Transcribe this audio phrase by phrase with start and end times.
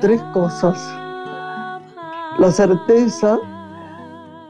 [0.00, 0.78] tres cosas.
[2.38, 3.38] La certeza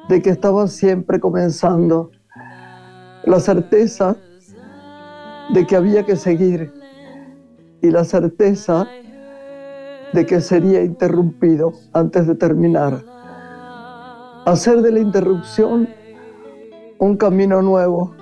[0.08, 2.10] de que estaba siempre comenzando.
[3.24, 4.16] La certeza
[5.52, 6.72] de que había que seguir.
[7.82, 8.86] Y la certeza
[10.12, 13.04] de que sería interrumpido antes de terminar.
[14.46, 15.88] Hacer de la interrupción
[16.98, 18.14] un camino nuevo.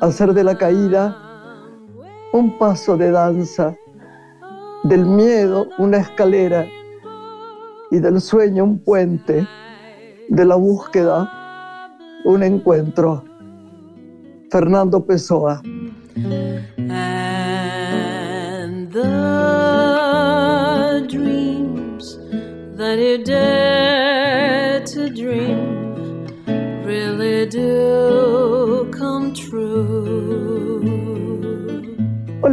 [0.00, 1.16] Hacer de la caída
[2.32, 3.74] un paso de danza.
[4.84, 6.66] Del miedo una escalera
[7.90, 9.46] y del sueño un puente.
[10.28, 11.30] De la búsqueda
[12.24, 13.24] un encuentro.
[14.50, 15.62] Fernando Pessoa.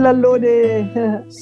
[0.06, 0.92] Hola Lore.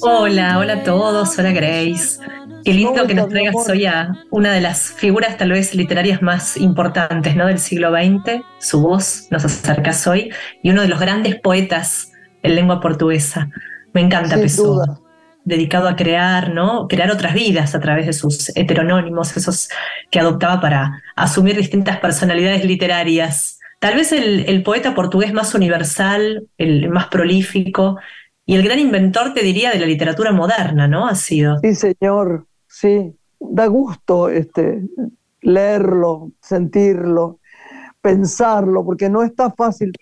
[0.00, 2.18] Hola, hola a todos, hola Grace.
[2.64, 6.56] Qué lindo que nos traigas hoy a una de las figuras tal vez literarias más
[6.56, 7.46] importantes ¿no?
[7.46, 8.42] del siglo XX.
[8.58, 10.30] Su voz nos acercas hoy
[10.62, 12.10] y uno de los grandes poetas
[12.42, 13.50] en lengua portuguesa.
[13.92, 14.98] Me encanta Pessoa
[15.44, 16.88] dedicado a crear, ¿no?
[16.88, 19.68] Crear otras vidas a través de sus heteronónimos, esos
[20.10, 23.60] que adoptaba para asumir distintas personalidades literarias.
[23.78, 27.98] Tal vez el, poeta portugués más universal, el más prolífico
[28.46, 31.06] y el gran inventor, te diría, de la literatura moderna, ¿no?
[31.06, 31.58] Ha sido.
[31.60, 33.16] Sí, señor, sí.
[33.40, 34.82] Da gusto este,
[35.40, 37.40] leerlo, sentirlo,
[38.00, 39.92] pensarlo, porque no está fácil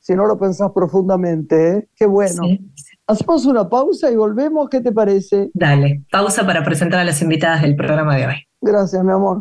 [0.00, 1.70] si no lo pensás profundamente.
[1.70, 1.88] ¿eh?
[1.96, 2.42] Qué bueno.
[3.06, 4.68] Hacemos una pausa y volvemos.
[4.68, 5.50] ¿Qué te parece?
[5.54, 8.34] Dale, pausa para presentar a las invitadas del programa de hoy.
[8.60, 9.38] Gracias, mi amor.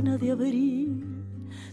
[0.00, 1.24] De abril,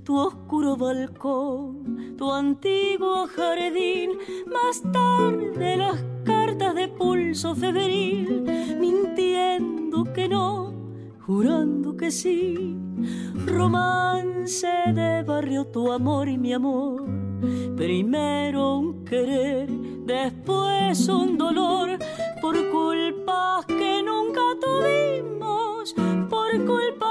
[0.03, 4.17] tu oscuro balcón, tu antiguo jardín,
[4.51, 8.43] más tarde las cartas de pulso febril,
[8.79, 10.73] mintiendo que no,
[11.23, 12.75] jurando que sí,
[13.45, 17.05] romance de barrio tu amor y mi amor,
[17.77, 21.99] primero un querer, después un dolor,
[22.41, 25.93] por culpas que nunca tuvimos,
[26.27, 27.04] por culpas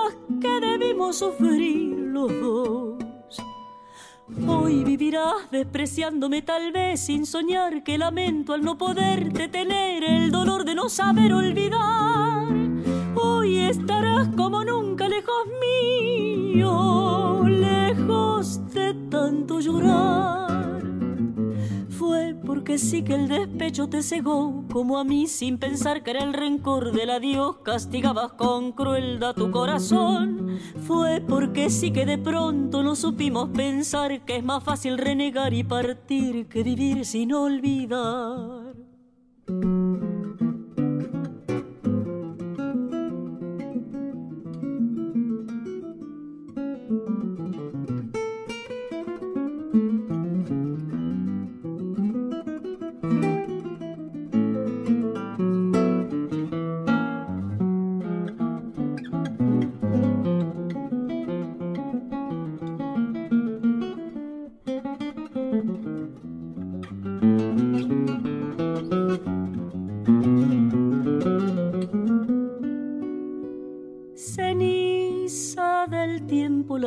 [0.44, 3.02] que debimos sufrir los dos.
[4.46, 10.64] Hoy vivirás despreciándome tal vez sin soñar que lamento al no poderte tener el dolor
[10.64, 12.48] de no saber olvidar.
[13.14, 20.43] Hoy estarás como nunca lejos mío, lejos de tanto llorar
[22.54, 26.32] porque sí que el despecho te cegó, como a mí sin pensar que era el
[26.32, 30.56] rencor del adiós, castigabas con crueldad tu corazón.
[30.86, 35.64] Fue porque sí que de pronto no supimos pensar que es más fácil renegar y
[35.64, 38.76] partir que vivir sin olvidar.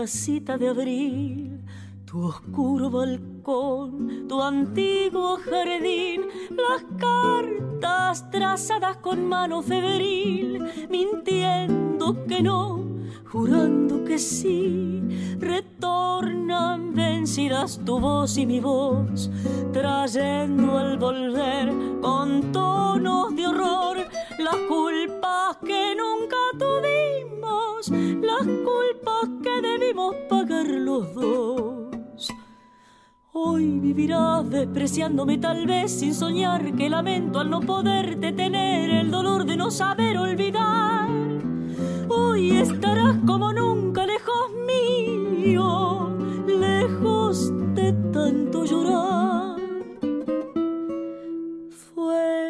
[0.08, 1.60] Cita de abril,
[2.06, 6.22] tu oscuro balcón, tu antiguo jardín,
[6.52, 12.86] las cartas trazadas con mano febril, mintiendo que no,
[13.30, 15.02] jurando que sí,
[15.40, 19.30] retornan vencidas tu voz y mi voz,
[19.74, 23.98] trayendo al volver con tonos de horror
[24.40, 26.67] las culpas que nunca tuvimos,
[28.22, 32.30] las culpas que debimos pagar los dos.
[33.34, 39.46] Hoy vivirás despreciándome tal vez sin soñar que lamento al no poderte tener el dolor
[39.46, 41.08] de no saber olvidar.
[42.10, 46.10] Hoy estarás como nunca lejos mío,
[46.48, 49.58] lejos de tanto llorar.
[51.94, 52.47] Fue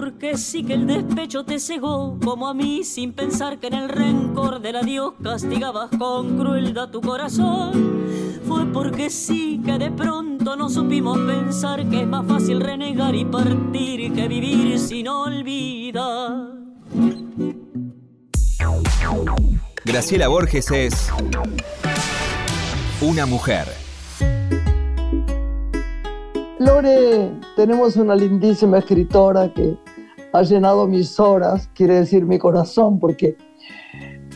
[0.00, 3.90] porque sí que el despecho te cegó como a mí sin pensar que en el
[3.90, 10.70] rencor del adiós castigabas con crueldad tu corazón fue porque sí que de pronto no
[10.70, 16.48] supimos pensar que es más fácil renegar y partir que vivir sin olvidar.
[19.84, 21.12] Graciela Borges es
[23.02, 23.68] una mujer.
[26.58, 29.78] Lore, tenemos una lindísima escritora que
[30.32, 33.36] ha llenado mis horas, quiere decir mi corazón, porque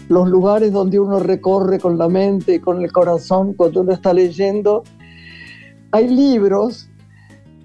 [0.08, 4.12] los lugares donde uno recorre con la mente y con el corazón cuando uno está
[4.12, 4.82] leyendo.
[5.92, 6.90] Hay libros,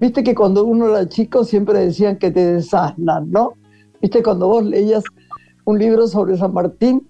[0.00, 3.54] viste que cuando uno era chico siempre decían que te desasnan, ¿no?
[4.00, 5.04] Viste cuando vos leías
[5.64, 7.08] un libro sobre San Martín,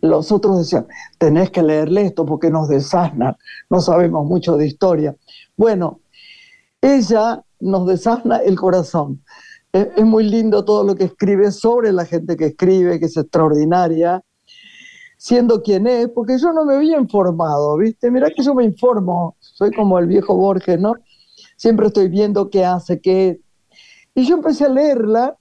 [0.00, 0.86] los otros decían,
[1.18, 3.36] tenés que leerle esto porque nos desasnan,
[3.70, 5.14] no sabemos mucho de historia.
[5.56, 6.00] Bueno,
[6.80, 9.22] ella nos desasna el corazón.
[9.72, 14.22] Es, muy lindo todo lo que escribe sobre la gente que escribe, que es extraordinaria
[15.16, 18.10] siendo quien es, porque yo no me había informado, ¿viste?
[18.10, 20.94] Mirá que yo me informo, soy como el viejo Borges, ¿no?
[21.56, 23.40] Siempre estoy viendo qué hace, qué...
[24.16, 25.36] Y yo empecé a leerla,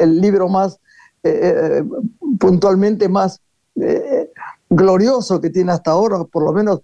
[0.00, 0.80] el, libro más,
[1.22, 1.84] eh, eh,
[2.40, 3.40] puntualmente más
[3.76, 4.28] eh,
[4.68, 6.80] glorioso que tiene hasta ahora, por lo menos,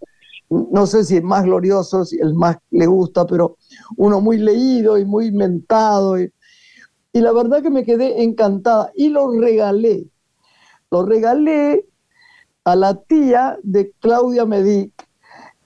[0.50, 3.56] no sé si el más glorioso, si el más le gusta, pero
[3.96, 6.18] uno muy leído y muy inventado.
[6.18, 6.32] Y,
[7.12, 10.06] la verdad que me quedé encantada y lo regalé
[10.90, 11.86] lo regalé
[12.64, 14.92] a la tía de Claudia Medic,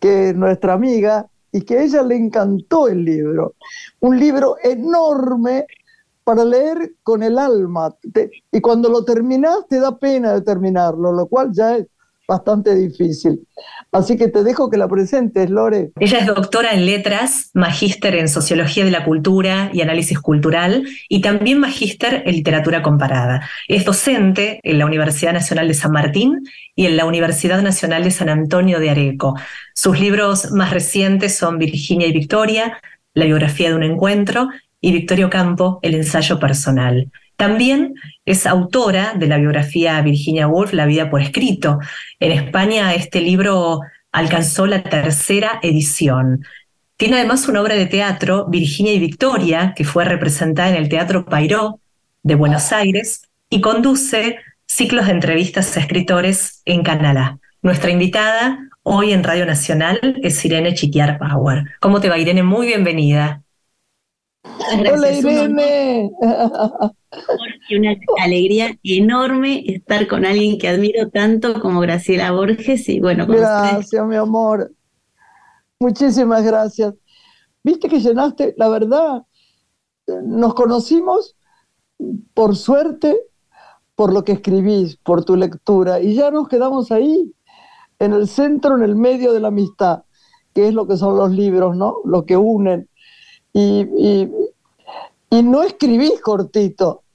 [0.01, 3.55] que es nuestra amiga, y que ella le encantó el libro.
[4.01, 5.67] Un libro enorme
[6.25, 7.95] para leer con el alma.
[8.51, 11.87] y cuando lo terminas, te da pena de terminarlo, lo cual ya es
[12.27, 13.47] bastante difícil.
[13.91, 15.93] Así que te dejo que la presentes, Lore.
[16.01, 21.21] Ella es doctora en letras, magíster en sociología de la cultura y análisis cultural y
[21.21, 23.49] también magíster en literatura comparada.
[23.69, 26.43] Es docente en la Universidad Nacional de San Martín
[26.75, 29.35] y en la Universidad Nacional de San Antonio de Areco.
[29.75, 32.81] Sus libros más recientes son Virginia y Victoria,
[33.15, 34.49] La biografía de un encuentro
[34.81, 37.11] y Victorio Campo, El ensayo personal.
[37.43, 37.95] También
[38.25, 41.81] es autora de la biografía Virginia Woolf, La vida por escrito.
[42.21, 43.81] En España este libro
[44.13, 46.45] alcanzó la tercera edición.
[46.97, 51.25] Tiene además una obra de teatro, Virginia y Victoria, que fue representada en el Teatro
[51.25, 51.81] Pairó
[52.23, 57.41] de Buenos Aires y conduce ciclos de entrevistas a escritores en Canadá.
[57.61, 61.65] Nuestra invitada hoy en Radio Nacional es Irene Chiquiar Power.
[61.81, 62.45] ¿Cómo te va, Irene?
[62.45, 63.43] Muy bienvenida.
[64.45, 66.11] Hola, Irene.
[67.69, 73.27] y una alegría enorme estar con alguien que admiro tanto como Graciela Borges y bueno,
[73.27, 74.73] gracias, mi amor.
[75.79, 76.95] Muchísimas gracias.
[77.63, 79.23] Viste que llenaste, la verdad,
[80.25, 81.37] nos conocimos
[82.35, 83.19] por suerte,
[83.95, 87.33] por lo que escribís, por tu lectura, y ya nos quedamos ahí,
[87.99, 90.03] en el centro, en el medio de la amistad,
[90.55, 91.99] que es lo que son los libros, ¿no?
[92.05, 92.89] Lo que unen.
[93.53, 94.31] Y, y,
[95.33, 97.05] y no escribís cortito.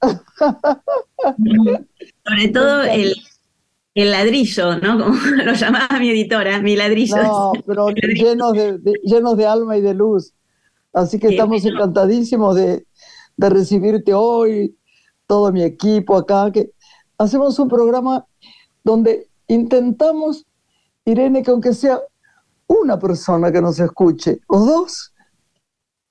[2.24, 3.14] Sobre todo el,
[3.94, 4.98] el, ladrillo, ¿no?
[4.98, 5.14] Como
[5.44, 7.22] lo llamaba mi editora, mi ladrillo.
[7.22, 10.34] No, pero llenos de, llenos de alma y de luz.
[10.92, 12.86] Así que estamos encantadísimos de,
[13.36, 14.76] de, recibirte hoy,
[15.26, 16.72] todo mi equipo acá, que
[17.18, 18.26] hacemos un programa
[18.82, 20.46] donde intentamos,
[21.04, 22.00] Irene, que aunque sea
[22.66, 25.12] una persona que nos escuche, o dos,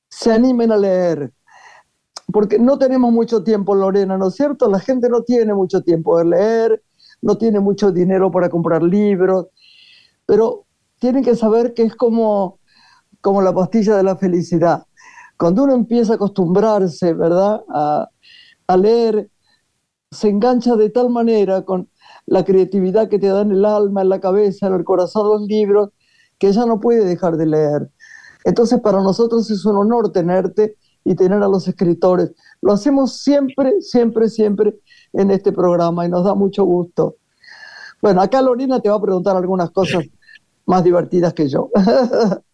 [0.09, 1.31] se animen a leer
[2.31, 4.69] porque no tenemos mucho tiempo, Lorena, ¿no es cierto?
[4.69, 6.83] La gente no tiene mucho tiempo de leer,
[7.21, 9.47] no tiene mucho dinero para comprar libros,
[10.25, 10.65] pero
[10.99, 12.59] tienen que saber que es como,
[13.21, 14.85] como la pastilla de la felicidad.
[15.37, 18.09] Cuando uno empieza a acostumbrarse, ¿verdad?, a,
[18.77, 19.29] leer,
[20.11, 21.89] se engancha de tal manera con
[22.25, 25.41] la creatividad que te da en el alma, en la cabeza, en el corazón los
[25.47, 25.91] libros,
[26.37, 27.89] que ya no puede dejar de leer.
[28.47, 32.31] Entonces, para nosotros es un honor tenerte y tener a los escritores.
[32.61, 34.79] Lo hacemos siempre, siempre, siempre
[35.11, 37.17] en este programa y nos da mucho gusto.
[38.01, 40.05] Bueno, acá Lorena te va a preguntar algunas cosas
[40.65, 41.69] más divertidas que yo.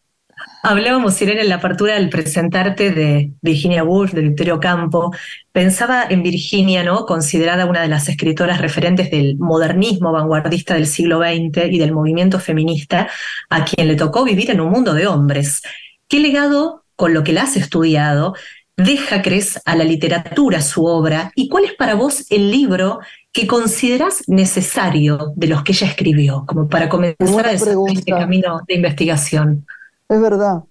[0.65, 5.13] Hablábamos, Irene, en la apertura del presentarte de Virginia Woolf, de Victorio Campo.
[5.51, 7.05] Pensaba en Virginia, ¿no?
[7.05, 12.39] Considerada una de las escritoras referentes del modernismo vanguardista del siglo XX y del movimiento
[12.39, 13.09] feminista,
[13.49, 15.61] a quien le tocó vivir en un mundo de hombres.
[16.07, 18.33] ¿Qué legado, con lo que la has estudiado,
[18.77, 21.31] deja, crees, a la literatura su obra?
[21.35, 22.99] ¿Y cuál es para vos el libro
[23.33, 28.61] que consideras necesario de los que ella escribió, como para comenzar a desarrollar este camino
[28.65, 29.65] de investigación?
[30.15, 30.63] Es verdad.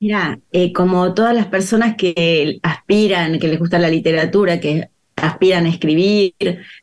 [0.00, 5.66] Mira, eh, como todas las personas que aspiran, que les gusta la literatura, que aspiran
[5.66, 6.34] a escribir,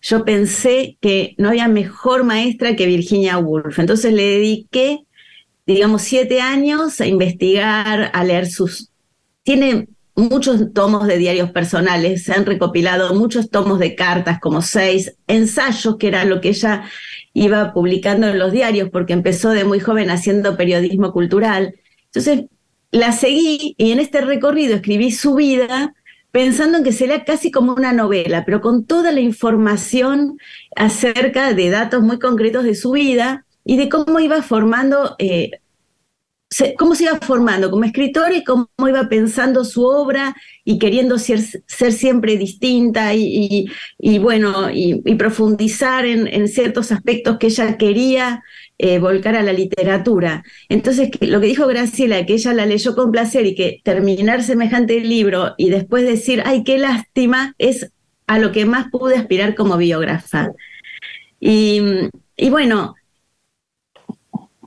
[0.01, 3.77] yo pensé que no había mejor maestra que Virginia Woolf.
[3.79, 5.05] Entonces le dediqué,
[5.65, 8.89] digamos, siete años a investigar, a leer sus...
[9.43, 9.87] Tiene
[10.29, 15.97] muchos tomos de diarios personales, se han recopilado muchos tomos de cartas, como seis, ensayos,
[15.97, 16.83] que era lo que ella
[17.33, 21.75] iba publicando en los diarios porque empezó de muy joven haciendo periodismo cultural.
[22.05, 22.45] Entonces
[22.91, 25.93] la seguí y en este recorrido escribí su vida
[26.31, 30.37] pensando en que sería casi como una novela, pero con toda la información
[30.75, 35.51] acerca de datos muy concretos de su vida y de cómo iba formando eh,
[36.77, 41.39] cómo se iba formando como escritor y cómo iba pensando su obra y queriendo ser,
[41.39, 43.69] siempre distinta y,
[44.19, 48.43] bueno, y, profundizar en, ciertos aspectos que ella quería
[48.77, 50.43] eh, volcar a la literatura.
[50.67, 54.99] Entonces, lo que dijo Graciela, que ella la leyó con placer y que terminar semejante
[54.99, 57.91] libro y después decir, ay, qué lástima, es
[58.27, 60.51] a lo que más pude aspirar como biógrafa.
[61.39, 62.95] y bueno,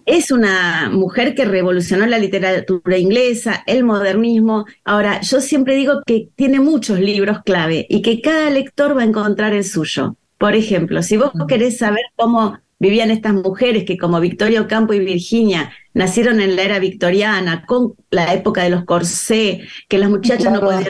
[0.07, 4.67] es una mujer que revolucionó la literatura inglesa, el modernismo.
[4.85, 9.07] Ahora, yo siempre digo que tiene muchos libros clave y que cada lector va a
[9.07, 10.17] encontrar el suyo.
[10.39, 14.99] Por ejemplo, si vos querés saber cómo vivían estas mujeres que como Victoria Ocampo y
[14.99, 20.53] Virginia nacieron en la era victoriana, con la época de los corsés, que las muchachas
[20.53, 20.89] no podían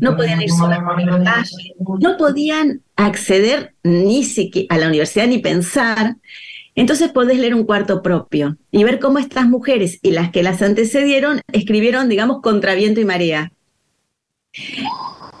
[0.00, 5.26] no podían ir solas por la calle, no podían acceder ni siquiera a la universidad
[5.26, 6.16] ni pensar.
[6.74, 10.60] Entonces podés leer un cuarto propio y ver cómo estas mujeres y las que las
[10.60, 13.52] antecedieron escribieron, digamos, contra viento y marea.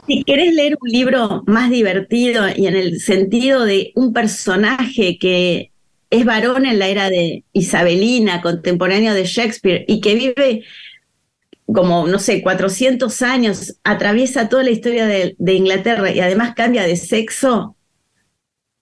[0.06, 5.72] Si querés leer un libro más divertido y en el sentido de un personaje que
[6.10, 10.64] es varón en la era de Isabelina, contemporáneo de Shakespeare, y que vive
[11.66, 16.82] como, no sé, 400 años, atraviesa toda la historia de, de Inglaterra y además cambia
[16.84, 17.76] de sexo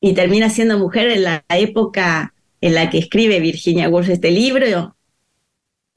[0.01, 2.32] y termina siendo mujer en la época
[2.63, 4.97] en la que escribe Virginia Woolf este libro,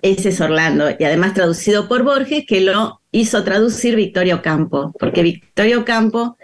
[0.02, 5.22] ese es Orlando, y además traducido por Borges, que lo hizo traducir Victorio Campo, porque
[5.22, 6.38] Victorio Campo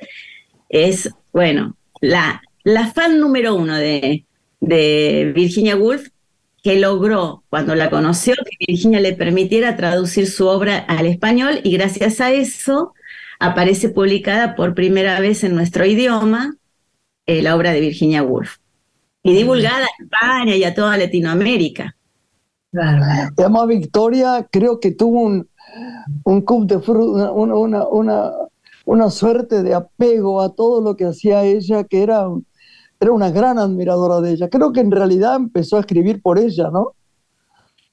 [0.70, 4.26] es, bueno, la, la fan número uno de,
[4.60, 6.10] de Virginia Woolf,
[6.64, 11.74] que logró, cuando la conoció, que Virginia le permitiera traducir su obra al español, y
[11.74, 12.94] gracias a eso
[13.40, 16.58] aparece publicada por primera vez en nuestro idioma
[17.26, 18.61] eh, la obra de Virginia Woolf
[19.24, 21.96] y divulgada a España y a toda Latinoamérica.
[22.74, 25.50] Además, Victoria creo que tuvo un,
[26.24, 28.32] un cup de fruta, una, una,
[28.86, 32.28] una, suerte de apego a todo lo que hacía ella, que era,
[33.00, 34.50] era una gran admiradora de ella.
[34.50, 36.94] Creo que en realidad empezó a escribir por ella, ¿no?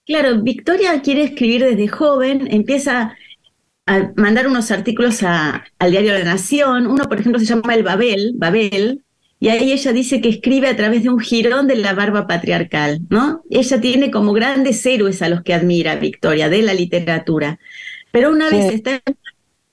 [0.06, 3.14] Claro, Victoria quiere escribir desde joven, empieza
[3.86, 6.86] a mandar unos artículos al diario La Nación.
[6.86, 9.02] Uno, por ejemplo, se llama El Babel, Babel,
[9.40, 13.00] y ahí ella dice que escribe a través de un jirón de la barba patriarcal,
[13.08, 13.42] ¿no?
[13.50, 17.60] Ella tiene como grandes héroes a los que admira Victoria de la literatura.
[18.10, 19.00] Pero una vez está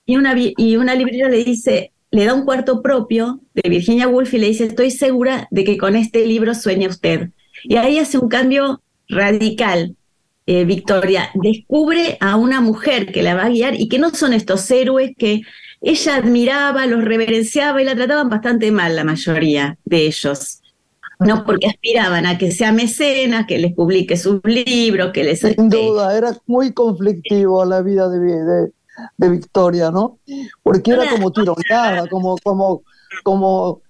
[0.04, 4.32] y una, y una librera le dice, le da un cuarto propio de Virginia Woolf
[4.34, 7.30] y le dice, estoy segura de que con este libro sueña usted.
[7.64, 9.96] Y ahí hace un cambio radical.
[10.48, 14.32] Eh, Victoria descubre a una mujer que la va a guiar y que no son
[14.32, 15.40] estos héroes que
[15.86, 20.60] ella admiraba, los reverenciaba y la trataban bastante mal la mayoría de ellos.
[21.20, 25.40] No porque aspiraban a que sea mecenas, que les publique sus libros, que les...
[25.40, 28.72] Sin duda, era muy conflictivo la vida de,
[29.16, 30.18] de, Victoria, ¿no?
[30.64, 32.82] Porque era como tironeada, como, como,
[33.22, 33.80] como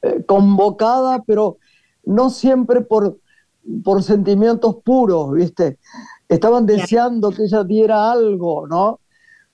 [0.00, 1.58] eh, convocada, pero
[2.04, 3.18] no siempre por,
[3.84, 5.78] por sentimientos puros, ¿viste?
[6.30, 9.01] Estaban deseando que ella diera algo, ¿no?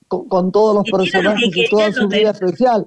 [0.08, 2.86] Con, todos los personajes y toda su vida especial.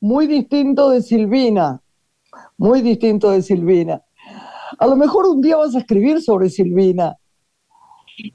[0.00, 1.80] Muy distinto de Silvina,
[2.56, 4.02] muy distinto de Silvina.
[4.78, 7.16] A lo mejor un día vas a escribir sobre Silvina.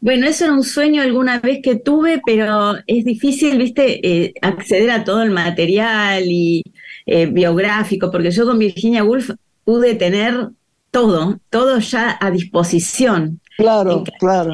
[0.01, 4.89] Bueno, eso era un sueño alguna vez que tuve, pero es difícil, viste, eh, acceder
[4.89, 6.63] a todo el material y
[7.05, 9.32] eh, biográfico, porque yo con Virginia Woolf
[9.63, 10.50] pude tener
[10.89, 13.39] todo, todo ya a disposición.
[13.58, 14.51] Claro, claro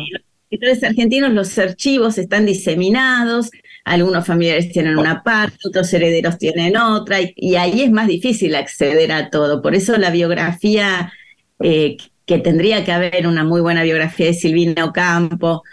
[0.52, 3.52] escritores argentinos los archivos están diseminados,
[3.86, 9.14] algunos familiares tienen una parte, otros herederos tienen otra, y, ahí es más difícil acceder
[9.14, 9.62] a todo.
[9.62, 11.14] Por eso la biografía,
[11.62, 15.64] eh, que tendría que haber una muy buena biografía de Silvina Ocampo,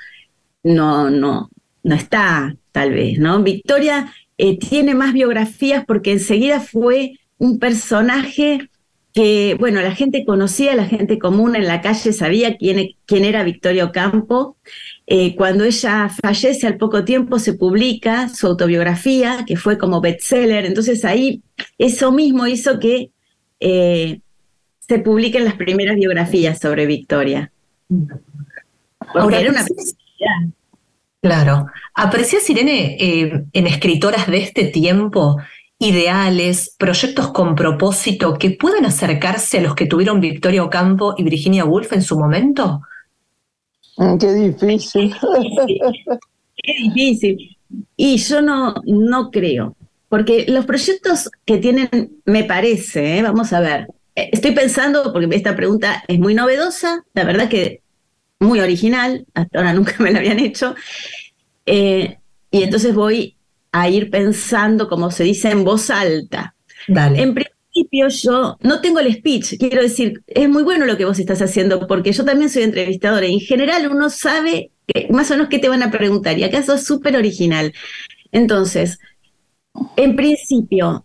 [0.62, 1.50] no, no,
[1.82, 3.42] no está, tal vez, ¿no?
[3.42, 8.70] Victoria eh, tiene más biografías porque enseguida fue un personaje
[9.18, 13.42] que, bueno, la gente conocía, la gente común en la calle sabía quién, quién era
[13.42, 14.56] Victoria Ocampo.
[15.08, 20.66] Eh, cuando ella fallece al poco tiempo se publica su autobiografía, que fue como bestseller,
[20.66, 21.42] entonces ahí
[21.78, 23.10] eso mismo hizo que
[23.58, 24.20] eh,
[24.86, 27.50] se publiquen las primeras biografías sobre Victoria.
[27.88, 29.64] Porque era una
[31.20, 31.66] Claro.
[31.92, 35.38] ¿Aprecias, Irene, eh, en escritoras de este tiempo
[35.78, 41.64] ideales, proyectos con propósito que puedan acercarse a los que tuvieron Victoria Ocampo y Virginia
[41.64, 42.82] Woolf en su momento?
[43.96, 45.14] Mm, qué difícil.
[46.56, 47.56] Qué difícil.
[47.96, 49.76] Y yo no, no creo,
[50.08, 53.22] porque los proyectos que tienen, me parece, ¿eh?
[53.22, 57.82] vamos a ver, eh, estoy pensando, porque esta pregunta es muy novedosa, la verdad que
[58.40, 60.74] muy original, hasta ahora nunca me la habían hecho,
[61.66, 62.18] eh,
[62.50, 63.36] y entonces voy
[63.72, 66.54] a ir pensando, como se dice, en voz alta.
[66.86, 71.18] En principio yo no tengo el speech, quiero decir, es muy bueno lo que vos
[71.18, 74.72] estás haciendo, porque yo también soy entrevistadora y en general uno sabe
[75.10, 77.74] más o menos qué te van a preguntar, y acaso es súper original.
[78.32, 78.98] Entonces,
[79.96, 81.04] en principio,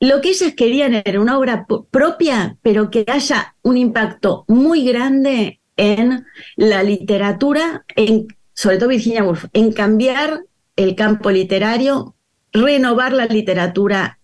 [0.00, 5.60] lo que ellas querían era una obra propia, pero que haya un impacto muy grande
[5.76, 6.24] en
[6.56, 10.44] la literatura, en, sobre todo Virginia Woolf, en cambiar
[10.82, 12.14] el campo literario,
[12.52, 14.18] renovar la literatura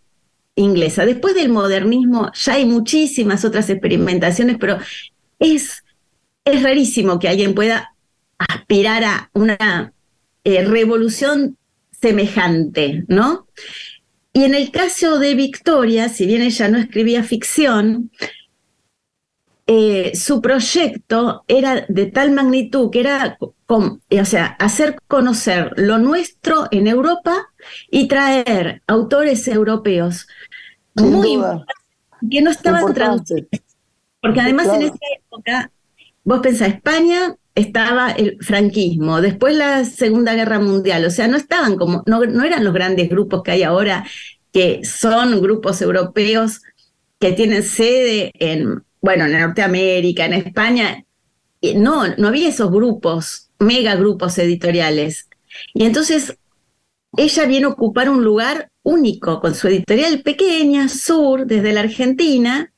[0.55, 1.07] inglesa.
[1.07, 4.79] Después del modernismo ya hay muchísimas otras experimentaciones, pero
[5.39, 5.85] es,
[6.45, 7.95] es rarísimo que alguien pueda
[8.39, 9.93] aspirar a una
[10.45, 11.57] eh, revolución
[11.91, 13.47] semejante, ¿no?
[14.33, 18.11] Y en el caso de Victoria, si bien ella no escribía ficción,
[19.67, 26.69] eh, su proyecto era de tal magnitud que era, o sea, hacer conocer lo nuestro
[26.71, 27.49] en Europa
[27.91, 30.29] y traer autores europeos.
[30.95, 31.39] Muy
[32.31, 33.49] que no estaban traducidos.
[34.21, 35.71] Porque además en esa época,
[36.25, 41.77] vos pensás, España estaba el franquismo, después la Segunda Guerra Mundial, o sea, no estaban
[41.77, 44.05] como, no, no eran los grandes grupos que hay ahora,
[44.53, 46.63] que son grupos europeos
[47.19, 51.05] que tienen sede en bueno, en Norteamérica, en España,
[51.77, 55.29] no, no había esos grupos, mega grupos editoriales.
[55.75, 56.37] Y entonces
[57.17, 62.73] ella viene a ocupar un lugar único con su editorial pequeña, Sur, desde la Argentina,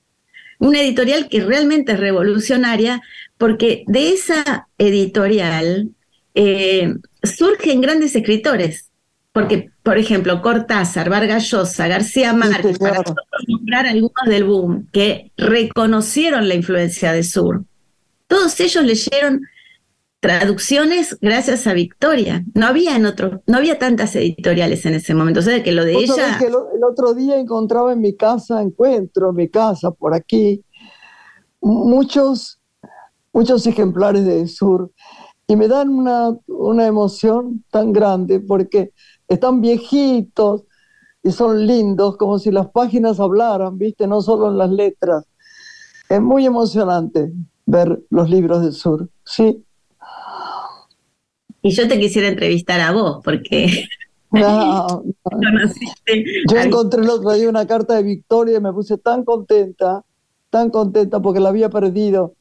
[0.59, 3.01] una editorial que realmente es revolucionaria,
[3.39, 5.93] porque de esa editorial
[6.35, 8.88] eh, surgen grandes escritores
[9.39, 13.05] porque, por ejemplo, Cortázar, Vargas Llosa, García Márquez, para
[13.47, 17.63] nombrar algunos del boom, que reconocieron la influencia de Sur,
[18.27, 19.43] todos ellos leyeron
[20.19, 22.45] traducciones gracias a Victoria.
[22.53, 25.39] No había en otro, no había tantas editoriales en ese momento.
[25.39, 26.37] O sea, que lo de ella.
[26.45, 30.65] el, otro día encontraba en mi casa, encuentro en mi casa por aquí,
[31.61, 32.61] muchos,
[33.33, 34.91] muchos ejemplares de Sur.
[35.47, 38.91] Y me dan una, una emoción tan grande porque
[39.29, 40.65] están viejitos
[41.23, 44.07] y son lindos, como si las páginas hablaran, ¿viste?
[44.07, 45.25] No solo en las letras.
[46.09, 47.33] Es muy emocionante
[47.67, 49.65] ver los libros del sur, ¿sí?
[51.61, 53.85] Y yo te quisiera entrevistar a vos, porque...
[54.31, 55.03] Yo
[56.59, 60.05] encontré el otro día una carta de Victoria y me puse tan contenta,
[60.51, 62.35] tan contenta porque la había perdido.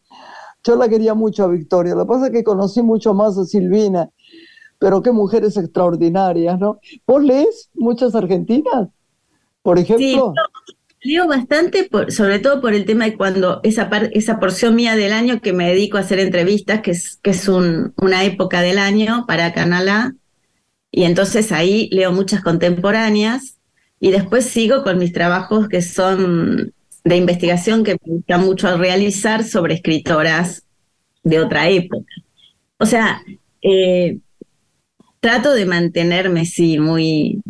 [0.66, 1.96] Yo la quería mucho a Victoria.
[1.96, 4.10] Lo que pasa es que conocí mucho más a Silvina
[4.80, 6.80] pero qué mujeres extraordinarias, ¿no?
[7.06, 8.90] ¿Vos lees muchas argentinas,
[9.62, 10.34] por ejemplo?
[11.02, 15.14] Sí, leo bastante, sobre todo por el tema de cuando esa, esa porción mía del
[15.14, 19.26] año que me dedico a hacer entrevistas, que es, que es una época del año
[19.28, 20.16] para Canal A,
[20.92, 23.58] y entonces ahí leo muchas contemporáneas,
[24.00, 29.44] y después sigo con mis trabajos que son de investigación que me gusta mucho realizar
[29.44, 30.64] sobre escritoras
[31.24, 32.06] de otra época.
[32.80, 33.24] O sea,
[33.62, 34.20] eh,
[35.28, 37.42] trato de mantenerme, sí, muy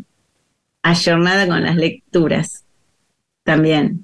[0.81, 2.65] ayornada con las lecturas
[3.43, 4.03] también.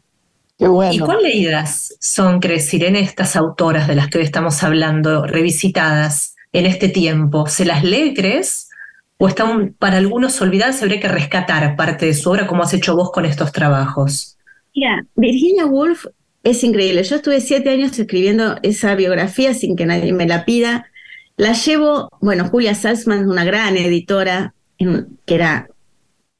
[0.59, 0.93] Qué bueno.
[0.93, 6.35] ¿Y cuál leídas son, crees, Irene, estas autoras de las que hoy estamos hablando, revisitadas
[6.51, 7.47] en este tiempo?
[7.47, 8.69] ¿Se las lee, crees?
[9.17, 12.75] ¿O están para algunos olvidadas y habría que rescatar parte de su obra como has
[12.75, 14.37] hecho vos con estos trabajos?
[14.75, 16.05] Mira, Virginia Woolf
[16.43, 17.01] es increíble.
[17.01, 20.91] Yo estuve siete años escribiendo esa biografía sin que nadie me la pida
[21.37, 25.67] la llevo, bueno, Julia Salzman es una gran editora, que era,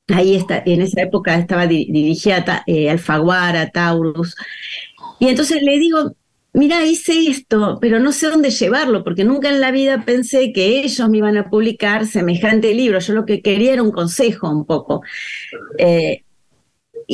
[0.08, 4.36] ahí está, en esa época estaba dirigida eh, Alfaguara, Taurus,
[5.20, 6.16] y entonces le digo,
[6.54, 10.82] mira, hice esto, pero no sé dónde llevarlo, porque nunca en la vida pensé que
[10.84, 13.00] ellos me iban a publicar semejante libro.
[13.00, 15.02] Yo lo que quería era un consejo un poco.
[15.78, 16.24] Eh,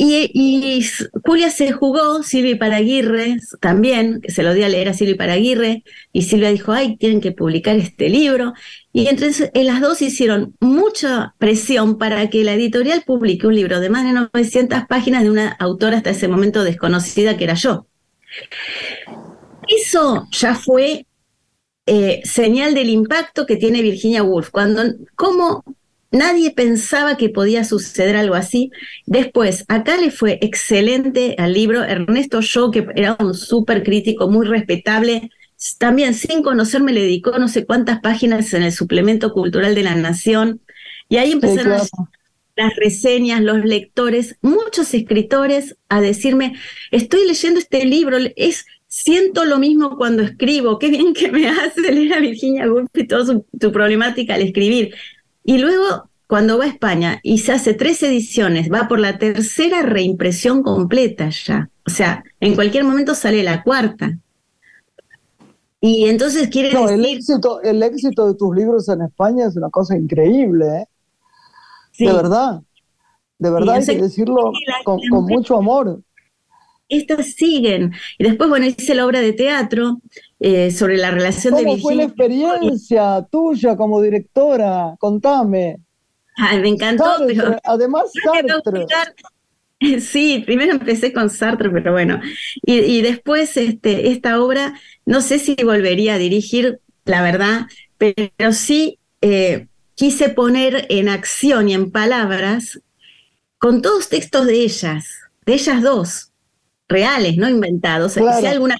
[0.02, 0.82] y,
[1.24, 5.84] Julia se jugó, Silvia Paraguirre también, que se lo di a leer a Silvia Paraguirre,
[6.12, 8.54] y Silvia dijo, ay, tienen que publicar este libro.
[8.92, 13.90] Y entonces las dos hicieron mucha presión para que la editorial publique un libro de
[13.90, 17.86] más de 900 páginas de una autora hasta ese momento desconocida que era yo.
[19.68, 21.06] Eso ya fue
[21.84, 24.50] eh, señal del impacto que tiene Virginia Woolf.
[24.50, 24.82] Cuando,
[25.14, 25.62] ¿Cómo
[26.10, 28.70] nadie pensaba que podía suceder algo así?
[29.06, 31.82] Después, acá le fue excelente al libro.
[31.82, 35.30] Ernesto Shaw, que era un súper crítico, muy respetable,
[35.78, 39.94] también sin conocerme le dedicó no sé cuántas páginas en el suplemento cultural de la
[39.94, 40.60] Nación.
[41.08, 41.80] Y ahí empezaron
[42.56, 46.54] las reseñas, los lectores, muchos escritores a decirme,
[46.90, 51.92] estoy leyendo este libro, es siento lo mismo cuando escribo, qué bien que me hace
[51.92, 54.94] leer a Virginia Woolf y toda su, problemática al escribir.
[55.44, 59.82] Y luego, cuando va a España y se hace tres ediciones, va por la tercera
[59.82, 61.70] reimpresión completa ya.
[61.86, 64.18] O sea, en cualquier momento sale la cuarta.
[65.80, 66.90] Y entonces quiere decir...
[66.90, 70.86] El éxito, el éxito de tus libros en España es una cosa increíble, ¿eh?
[71.98, 72.62] De verdad.
[73.38, 74.52] De verdad, hay que decirlo
[74.84, 76.00] con, con mucho amor
[76.90, 77.92] estas siguen.
[78.18, 80.02] Y después, bueno, hice la obra de teatro
[80.40, 81.82] eh, sobre la relación de Virginia.
[81.82, 84.96] ¿Cómo fue la experiencia tuya como directora?
[84.98, 85.80] Contame.
[86.38, 87.04] me encantó.
[87.26, 88.86] pero, además, Sartre.
[90.00, 92.20] Sí, primero empecé con Sartre, pero bueno.
[92.62, 98.98] Y, después este, esta obra, no sé si volvería a dirigir, la verdad, pero sí
[99.22, 102.80] eh, quise poner en acción y en palabras
[103.56, 105.06] con todos textos de ellas,
[105.46, 106.32] de ellas dos,
[106.86, 108.76] reales, no inventados, si hay alguna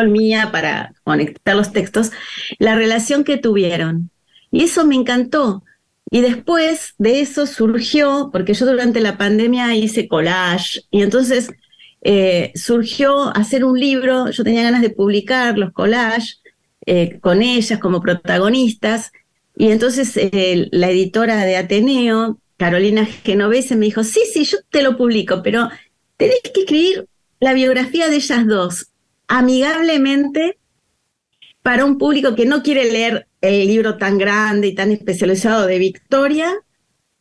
[0.00, 2.12] mía para conectar los textos,
[2.58, 4.10] la relación que tuvieron.
[4.50, 5.64] Y eso me encantó.
[6.10, 11.50] Y después de eso surgió, porque yo durante la pandemia hice collage, y entonces
[12.02, 16.42] eh, surgió hacer un libro, yo tenía ganas de publicar los collages
[16.84, 19.12] eh, con ellas como protagonistas,
[19.56, 24.82] y entonces eh, la editora de Ateneo, Carolina Genovese, me dijo, sí, sí, yo te
[24.82, 25.70] lo publico, pero
[26.16, 27.06] tenés que escribir
[27.40, 28.91] la biografía de ellas dos
[29.28, 30.58] amigablemente
[31.62, 35.78] para un público que no quiere leer el libro tan grande y tan especializado de
[35.78, 36.52] Victoria,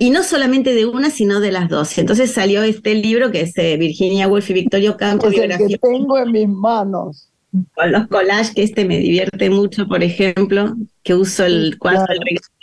[0.02, 1.96] y no solamente de una, sino de las dos.
[2.00, 5.28] Entonces salió este libro que es eh, Virginia Woolf y Victorio Campo.
[5.28, 7.30] Es el que tengo en mis manos.
[7.76, 12.16] Con los collages, que este me divierte mucho, por ejemplo, que uso el cuadro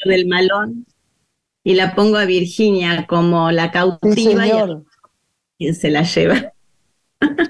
[0.05, 0.85] del malón
[1.63, 4.53] y la pongo a Virginia como la cautiva y
[5.59, 6.53] quien se la lleva.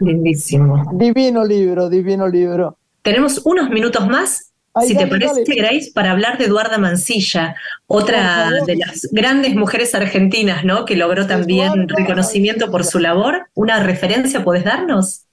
[0.00, 0.90] Lindísimo.
[0.94, 2.78] Divino libro, divino libro.
[3.02, 4.52] Tenemos unos minutos más,
[4.86, 10.64] si te parece, Grace, para hablar de Eduarda Mancilla, otra de las grandes mujeres argentinas,
[10.64, 10.84] ¿no?
[10.84, 13.48] Que logró también reconocimiento por su labor.
[13.54, 15.24] ¿Una referencia puedes darnos?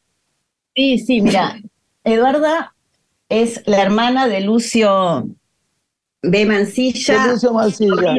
[0.75, 1.59] Sí, sí, mira,
[2.03, 2.73] Eduarda
[3.29, 5.27] es la hermana de Lucio
[6.21, 6.45] B.
[6.45, 7.23] Mancilla.
[7.23, 8.15] De Lucio Mancilla.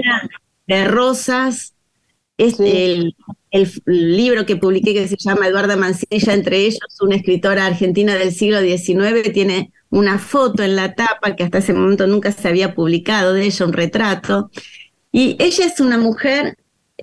[0.66, 1.74] De Rosas,
[2.38, 3.16] es el,
[3.84, 8.60] libro que publiqué que se llama Eduarda Mancilla, entre ellos, una escritora argentina del siglo
[8.60, 13.32] XIX, tiene una foto en la tapa que hasta ese momento nunca se había publicado
[13.32, 14.50] de ella, un retrato.
[15.12, 16.56] Y ella es una mujer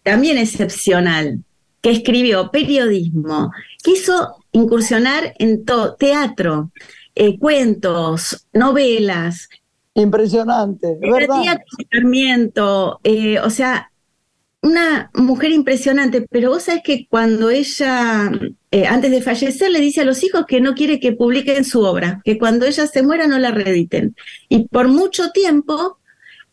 [0.04, 1.44] también excepcional,
[1.82, 3.52] que escribió periodismo,
[3.84, 6.72] quiso incursionar en todo, teatro,
[7.16, 9.50] eh, cuentos, novelas.
[9.96, 11.60] Impresionante, ¿verdad?
[13.04, 13.92] Eh, o sea,
[14.64, 18.32] una mujer impresionante, pero vos sabés que cuando ella,
[18.72, 21.82] eh, antes de fallecer, le dice a los hijos que no quiere que publiquen su
[21.82, 24.16] obra, que cuando ella se muera no la reediten.
[24.48, 26.00] Y por mucho tiempo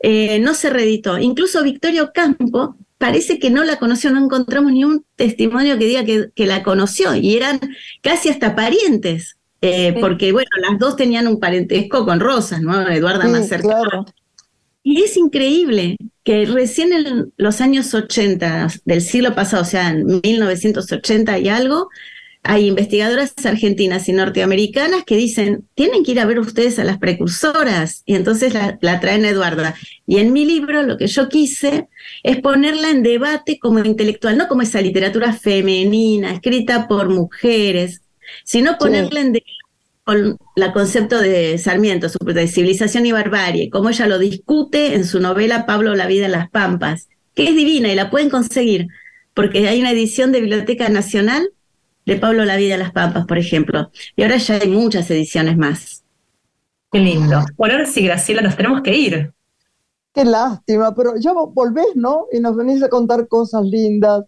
[0.01, 1.19] eh, no se reeditó.
[1.19, 6.05] Incluso Victorio Campo parece que no la conoció, no encontramos ni un testimonio que diga
[6.05, 7.61] que, la conoció, y eran
[8.03, 9.37] casi hasta parientes.
[9.63, 12.89] Eh, porque bueno, las dos tenían un parentesco con Rosas, ¿no?
[12.89, 14.07] Eduarda más cercana.
[14.83, 20.21] Y es increíble que recién en los años 80 del siglo pasado, o sea, en
[20.23, 21.89] 1980 y algo,
[22.43, 26.99] hay investigadoras argentinas y norteamericanas que dicen, tienen que ir a ver ustedes a las
[26.99, 29.75] precursoras, y entonces la, la, traen a Eduarda.
[30.07, 31.89] Y en mi libro lo que yo quise
[32.23, 38.01] es ponerla en debate como intelectual, no como esa literatura femenina, escrita por mujeres,
[38.45, 39.60] sino ponerla en debate
[40.05, 45.21] con el concepto de Sarmiento, de civilización y barbarie, como ella lo discute en su
[45.21, 48.89] novela Pablo La vida en las Pampas, que es divina y la pueden conseguir,
[49.35, 51.51] porque hay una edición de Biblioteca Nacional
[52.07, 55.57] de Pablo La vida en las Pampas, por ejemplo, y ahora ya hay muchas ediciones
[55.57, 56.03] más.
[56.91, 57.45] Qué lindo.
[57.57, 59.33] Bueno, ahora sí, Graciela, nos tenemos que ir.
[60.13, 62.27] Qué lástima, pero ya volvés, ¿no?
[62.33, 64.25] Y nos venís a contar cosas lindas.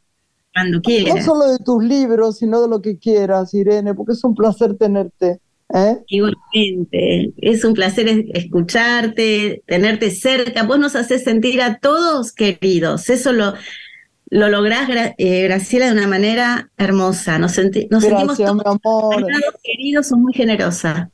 [0.55, 1.17] Cuando quieras.
[1.17, 4.77] No solo de tus libros, sino de lo que quieras, Irene, porque es un placer
[4.77, 5.41] tenerte.
[5.75, 5.99] ¿Eh?
[6.09, 10.63] Igualmente, es un placer escucharte, tenerte cerca.
[10.65, 13.09] Vos nos haces sentir a todos queridos.
[13.11, 13.55] Eso lo,
[14.31, 17.39] lo lográs, eh, Graciela, de una manera hermosa.
[17.39, 17.57] Nos,
[17.91, 19.25] nos sentimos todos
[19.63, 21.11] queridos, sos muy generosa.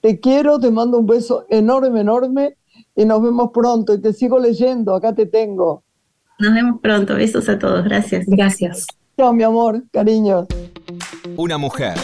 [0.00, 2.56] Te quiero, te mando un beso enorme, enorme
[2.96, 3.94] y nos vemos pronto.
[3.94, 5.84] Y te sigo leyendo, acá te tengo.
[6.38, 7.14] Nos vemos pronto.
[7.14, 7.84] Besos a todos.
[7.84, 8.24] Gracias.
[8.26, 8.86] Gracias.
[9.16, 9.84] Chao, mi amor.
[9.92, 10.46] Cariño.
[11.36, 11.94] Una mujer.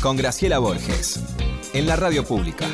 [0.00, 1.20] Con Graciela Borges.
[1.74, 2.66] En la radio pública.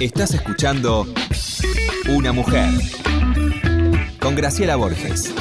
[0.00, 1.06] Estás escuchando
[2.08, 2.68] Una mujer.
[4.18, 5.32] Con Graciela Borges.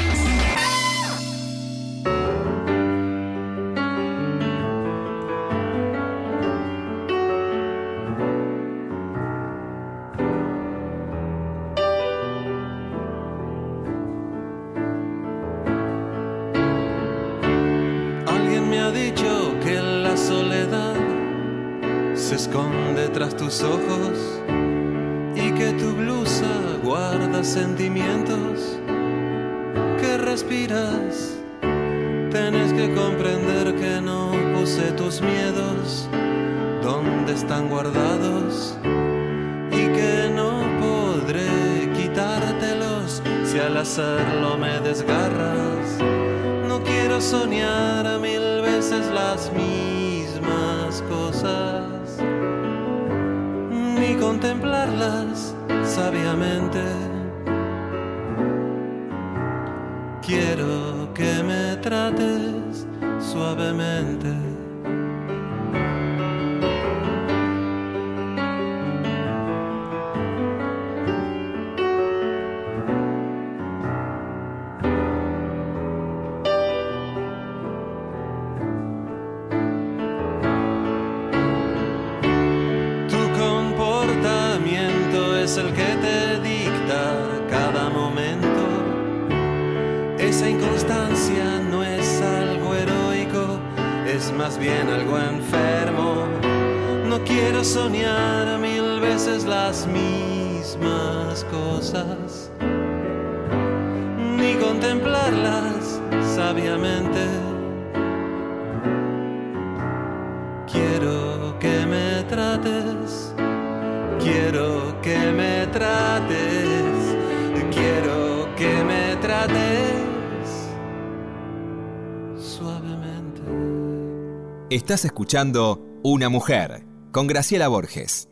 [124.78, 128.30] Estás escuchando Una Mujer con Graciela Borges.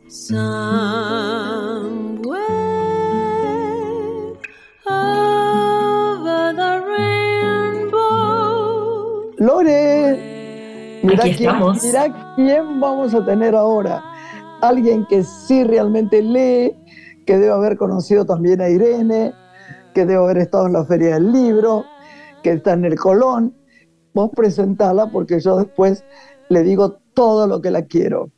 [9.38, 11.24] Lore, mira
[12.36, 14.04] quién vamos a tener ahora.
[14.62, 16.76] Alguien que sí realmente lee,
[17.26, 19.32] que debe haber conocido también a Irene,
[19.94, 21.84] que debe haber estado en la Feria del Libro,
[22.44, 23.52] que está en el Colón.
[24.14, 26.04] Vos presentala porque yo después
[26.48, 28.30] le digo todo lo que la quiero.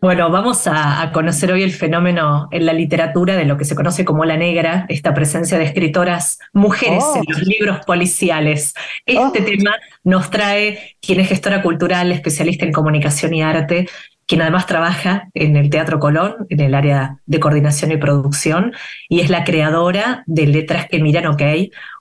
[0.00, 4.04] Bueno, vamos a, conocer hoy el fenómeno en la literatura de lo que se conoce
[4.04, 8.74] como la negra, esta presencia de escritoras mujeres en los libros policiales.
[9.06, 13.88] Este tema nos trae quien es gestora cultural, especialista en comunicación y arte,
[14.28, 18.74] quien además trabaja en el Teatro Colón, en el área de coordinación y producción,
[19.08, 21.42] y es la creadora de Letras que Miran OK,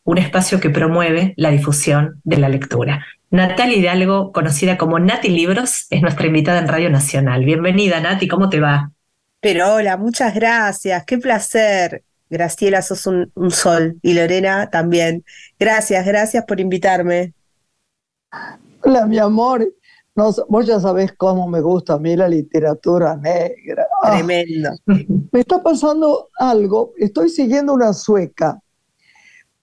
[0.03, 3.07] un espacio que promueve la difusión de la lectura.
[3.29, 7.43] Natalia Hidalgo, conocida como Nati Libros, es nuestra invitada en Radio Nacional.
[7.43, 8.93] Bienvenida, Nati, ¿cómo te va?
[9.41, 12.03] Pero hola, muchas gracias, qué placer.
[12.29, 15.25] Graciela, sos un, sol y Lorena también.
[15.59, 17.33] Gracias, gracias por invitarme.
[18.83, 19.73] Hola, mi amor.
[20.15, 23.87] No, vos ya sabés cómo me gusta a mí la literatura negra.
[24.03, 24.71] Ah, Tremendo.
[24.85, 26.93] me está pasando algo.
[26.97, 28.57] Estoy siguiendo una sueca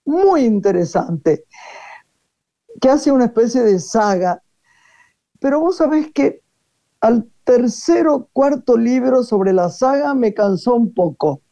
[0.05, 1.45] muy interesante
[2.81, 4.43] que hace una especie de saga,
[5.41, 6.41] pero vos sabés que
[7.01, 11.43] al tercer o cuarto libro sobre la saga me cansó un poco.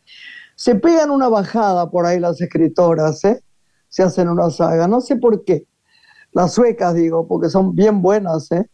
[0.57, 3.43] Se pegan una bajada por ahí las escritoras, ¿eh?
[3.89, 5.67] Se hacen una saga, no sé por qué.
[6.33, 8.67] Las suecas, digo, porque son bien buenas, ¿eh?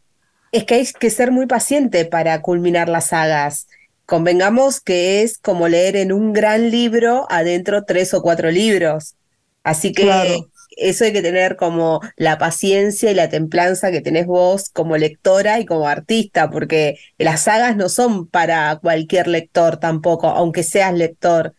[0.52, 3.66] Es que hay que ser muy paciente para culminar las sagas.
[4.06, 9.16] Convengamos que es como leer en un gran libro adentro tres o cuatro libros.
[9.64, 10.44] Así que
[10.78, 15.58] eso hay que tener como la paciencia y la templanza que tenés vos como lectora
[15.60, 21.54] y como artista, porque las sagas no son para cualquier lector tampoco, aunque seas lector,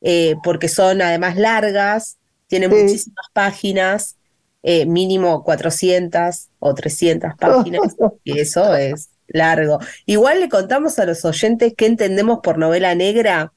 [0.00, 4.16] eh, porque son además largas, tienen muchísimas páginas,
[4.62, 9.78] eh, mínimo 400 o 300 páginas, y eso es largo.
[10.06, 13.52] Igual le contamos a los oyentes qué entendemos por novela negra.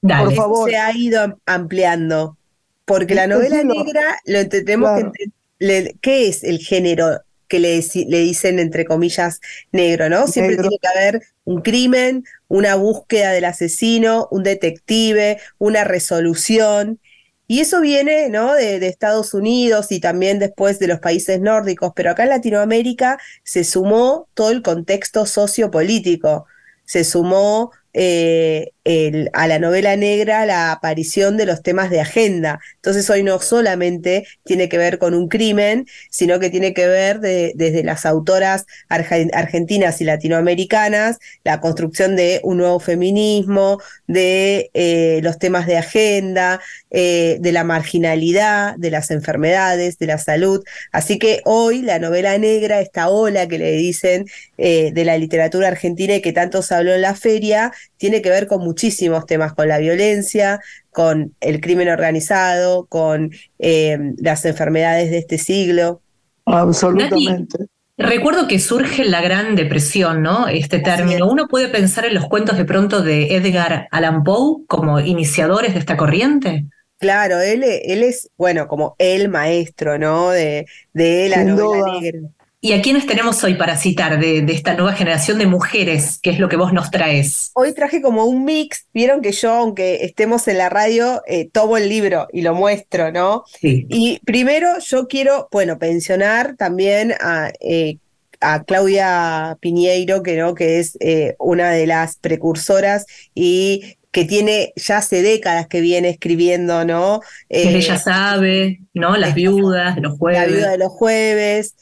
[0.00, 0.70] Por favor.
[0.70, 2.36] Se ha ido ampliando.
[2.84, 8.58] Porque la novela negra lo entendemos que ¿qué es el género que le, le, dicen
[8.58, 10.26] entre comillas negro, ¿no?
[10.26, 17.00] Siempre tiene que haber un crimen, una búsqueda del asesino, un detective, una resolución.
[17.46, 18.54] Y eso viene ¿no?
[18.54, 23.18] de, de, Estados Unidos y también después de los países nórdicos, pero acá en Latinoamérica
[23.42, 26.46] se sumó todo el contexto sociopolítico,
[26.86, 32.60] se sumó eh, a la novela negra la aparición de los temas de agenda.
[32.74, 37.20] Entonces hoy no solamente tiene que ver con un crimen, sino que tiene que ver
[37.20, 45.38] desde las autoras argentinas y latinoamericanas, la construcción de un nuevo feminismo, de eh, los
[45.38, 50.62] temas de agenda, eh, de la marginalidad, de las enfermedades, de la salud.
[50.92, 54.26] Así que hoy la novela negra, esta ola que le dicen
[54.56, 58.46] de la literatura argentina y que tanto se habló en la feria, tiene que ver
[58.46, 65.18] con muchísimos temas, con la violencia, con el crimen organizado, con eh, las enfermedades de
[65.18, 66.00] este siglo.
[66.46, 67.66] Absolutamente.
[67.96, 70.48] recuerdo que surge la Gran Depresión, ¿no?
[70.48, 71.26] Este término.
[71.26, 75.80] Uno puede pensar en los cuentos de pronto de Edgar Allan Poe como iniciadores de
[75.80, 76.66] esta corriente.
[76.98, 80.30] Claro, él, él es, bueno, como el maestro, ¿no?
[80.30, 82.20] De, de la novela negra.
[82.64, 86.18] ¿Y a quiénes tenemos hoy para citar de, esta nueva generación de mujeres?
[86.22, 87.50] ¿Qué es lo que vos nos traes?
[87.52, 88.86] Hoy traje como un mix.
[88.94, 93.12] Vieron que yo, aunque estemos en la radio, eh, tomo el libro y lo muestro,
[93.12, 93.44] ¿no?
[93.60, 93.86] Sí.
[93.90, 97.98] Y primero yo quiero, bueno, pensionar también a, eh,
[98.40, 100.54] a Claudia Piñeiro, que, ¿no?
[100.54, 106.08] que es eh, una de las precursoras y que tiene ya hace décadas que viene
[106.08, 107.20] escribiendo, ¿no?
[107.48, 109.16] ella sabe, ¿no?
[109.16, 110.40] Las viudas de los jueves.
[110.40, 111.74] La viuda de los jueves.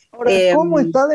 [0.55, 1.15] ¿cómo está de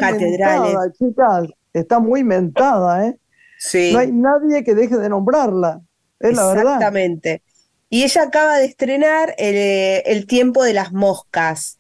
[0.94, 1.50] chicas?
[1.74, 3.18] Está muy mentada, ¿eh?
[3.58, 3.94] Sí.
[3.94, 5.82] No hay nadie que deje de nombrarla,
[6.20, 6.76] es la verdad.
[6.76, 7.42] Exactamente.
[7.90, 11.80] Y ella acaba de estrenar eh, el, Tiempo de las Moscas,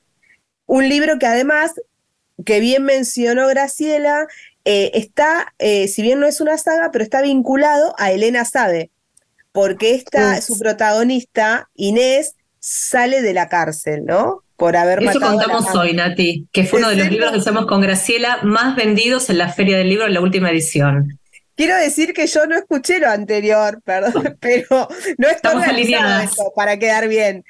[0.65, 1.75] un libro que además,
[2.43, 4.25] que bien mencionó Graciela,
[4.65, 8.89] eh, está, eh, si bien no es una saga, pero está vinculado a Elena Sabe,
[9.57, 14.43] porque esta, su protagonista, Inés, sale de la cárcel, ¿no?
[14.55, 17.81] Por haber Eso contamos hoy, Nati, que fue uno de los libros que hacemos con
[17.81, 21.17] Graciela más vendidos en la Feria del Libro en la última edición.
[21.55, 27.07] Quiero decir que yo no escuché lo anterior, perdón, pero no estoy Estamos para quedar
[27.07, 27.43] bien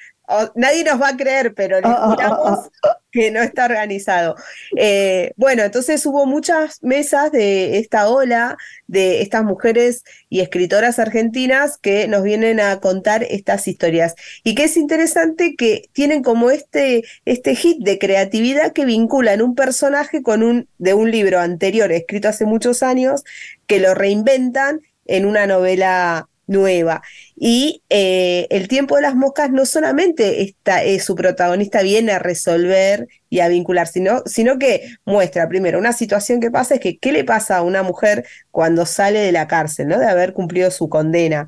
[0.56, 2.70] nadie nos va a creer, pero le juramos
[3.12, 4.36] que no está organizado.
[4.76, 11.78] Eh, bueno, entonces hubo muchas mesas de esta ola de estas mujeres y escritoras argentinas
[11.78, 14.16] que nos vienen a contar estas historias.
[14.44, 19.56] Y que es interesante que tienen como este, este hit de creatividad que vinculan un
[19.56, 23.24] personaje con un, de un libro anterior, escrito hace muchos años,
[23.66, 27.04] que lo reinventan en una novela nueva.
[27.36, 32.20] Y eh, el tiempo de las moscas no solamente está, eh, su protagonista viene a
[32.20, 36.98] resolver y a vincular, sino, sino que muestra primero una situación que pasa, es que
[36.98, 40.00] qué le pasa a una mujer cuando sale de la cárcel, ¿no?
[40.00, 41.48] De haber cumplido su condena.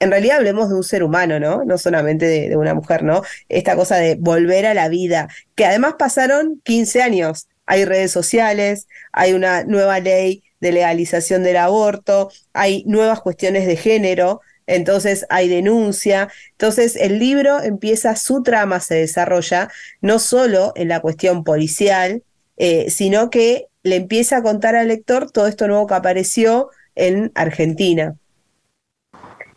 [0.00, 1.64] En realidad hablemos de un ser humano, ¿no?
[1.64, 3.22] No solamente de, de una mujer, ¿no?
[3.48, 7.48] Esta cosa de volver a la vida, que además pasaron 15 años.
[7.66, 13.76] Hay redes sociales, hay una nueva ley de legalización del aborto, hay nuevas cuestiones de
[13.76, 16.28] género, entonces hay denuncia.
[16.52, 19.70] Entonces el libro empieza, su trama se desarrolla
[20.00, 22.22] no solo en la cuestión policial,
[22.56, 27.32] eh, sino que le empieza a contar al lector todo esto nuevo que apareció en
[27.34, 28.14] Argentina.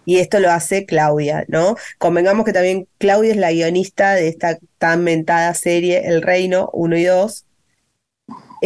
[0.06, 1.76] Y esto lo hace Claudia, ¿no?
[2.00, 6.98] Convengamos que también Claudia es la guionista de esta tan mentada serie El Reino 1
[6.98, 7.45] y 2,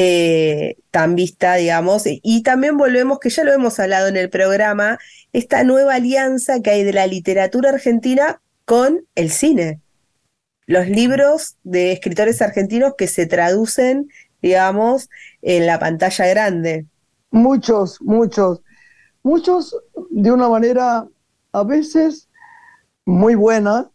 [0.02, 4.98] eh, tan vista, digamos, y también volvemos, que ya lo hemos hablado en el programa,
[5.34, 9.82] esta nueva alianza que hay de la literatura argentina con el cine.
[10.68, 14.08] Los libros de escritores argentinos que se traducen,
[14.42, 15.10] digamos,
[15.42, 16.86] en la pantalla grande.
[17.30, 18.62] Muchos, muchos,
[19.22, 19.76] muchos
[20.12, 21.10] de una manera
[21.52, 22.30] a veces
[23.04, 23.92] muy buena,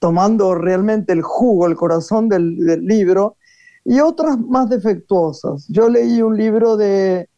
[0.00, 3.36] tomando realmente el jugo, el corazón del libro,
[3.84, 5.66] y otras más defectuosas.
[5.68, 7.28] Yo leí un libro de,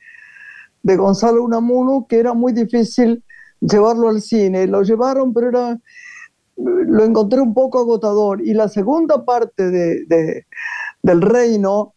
[0.83, 3.25] de Gonzalo Unamuno que era muy difícil
[3.61, 4.67] llevarlo al cine.
[4.67, 5.79] Lo llevaron, pero era,
[6.57, 8.43] lo encontré un poco agotador.
[8.43, 10.47] Y la segunda parte de,
[11.03, 11.95] del reino,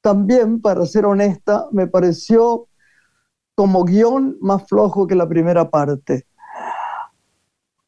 [0.00, 2.68] también, para ser honesta, me pareció
[3.54, 6.26] como guion más flojo que la primera parte.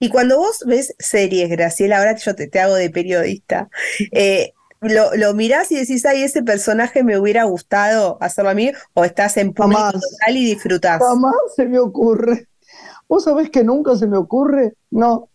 [0.01, 3.69] Y cuando vos ves series, Graciela, ahora yo te, te hago de periodista,
[4.13, 8.73] eh, lo, lo, mirás y decís, ay, ese personaje me hubiera gustado hacerlo a mí,
[8.95, 11.03] o estás en público total y disfrutás.
[11.03, 12.49] Jamás se me ocurre.
[13.09, 14.75] ¿Vos sabés que nunca se me ocurre?
[14.91, 15.29] No.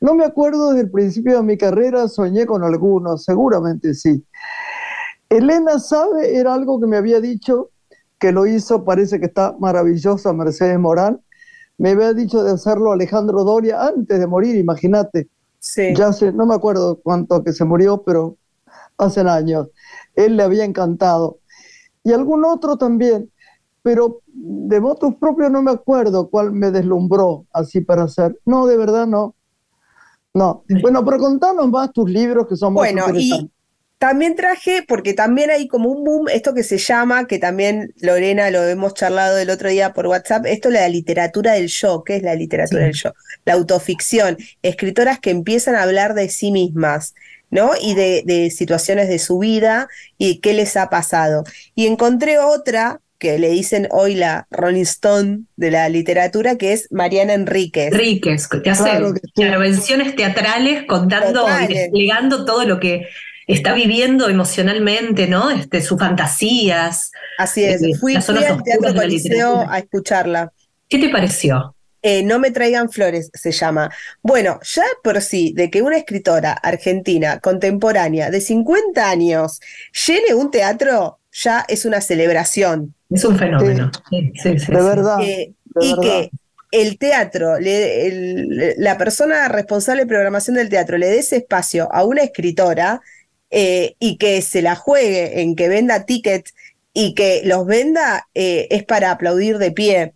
[0.00, 4.24] No me acuerdo desde el principio de mi carrera, soñé con algunos, seguramente sí.
[5.28, 7.70] Elena sabe, era algo que me había dicho,
[8.18, 11.20] que lo hizo, parece que está maravillosa Mercedes Morán.
[11.78, 15.28] Me había dicho de hacerlo Alejandro Doria antes de morir, imagínate.
[15.58, 15.94] Sí.
[15.94, 18.36] Ya sé, no me acuerdo cuánto que se murió, pero
[19.06, 19.68] hace años.
[20.14, 21.38] Él le había encantado.
[22.04, 23.30] Y algún otro también,
[23.82, 28.38] pero de votos propios no me acuerdo cuál me deslumbró así para hacer.
[28.44, 29.34] No, de verdad no.
[30.34, 30.64] No.
[30.80, 33.50] Bueno, pero contanos más tus libros que son bueno, Y
[34.02, 38.50] también traje, porque también hay como un boom, esto que se llama, que también Lorena
[38.50, 42.02] lo hemos charlado el otro día por WhatsApp, esto es la literatura del yo.
[42.02, 43.12] ¿Qué es la literatura del yo?
[43.44, 44.38] La autoficción.
[44.62, 47.14] Escritoras que empiezan a hablar de sí mismas.
[47.52, 47.72] ¿No?
[47.80, 49.88] Y de, situaciones de su vida
[50.18, 51.44] y qué les ha pasado.
[51.76, 56.88] Y encontré otra que le dicen hoy la Rolling Stone de la literatura, que es
[56.90, 57.92] Mariana Enríquez.
[57.92, 58.90] Enríquez, que hace
[59.36, 63.06] intervenciones teatrales contando y desplegando todo lo que
[63.46, 65.50] está viviendo emocionalmente, ¿no?
[65.50, 67.12] Este, sus fantasías.
[67.38, 70.52] Así es, eh, fui, fui al Teatro Coliseo a escucharla.
[70.88, 71.76] ¿Qué te pareció?
[72.04, 73.90] Eh, no me traigan flores, se llama.
[74.22, 79.60] Bueno, ya por sí, de que una escritora argentina contemporánea de 50 años
[80.06, 82.92] llene un teatro, ya es una celebración.
[83.08, 83.92] Es un fenómeno.
[84.10, 85.20] Sí, sí, sí, de verdad.
[85.22, 86.30] Eh, y que
[86.72, 92.22] el teatro, la persona responsable de programación del teatro le dé ese espacio a una
[92.22, 93.00] escritora
[93.50, 96.52] eh, y que se la juegue en que venda tickets
[96.92, 100.14] y que los venda, es para aplaudir de pie.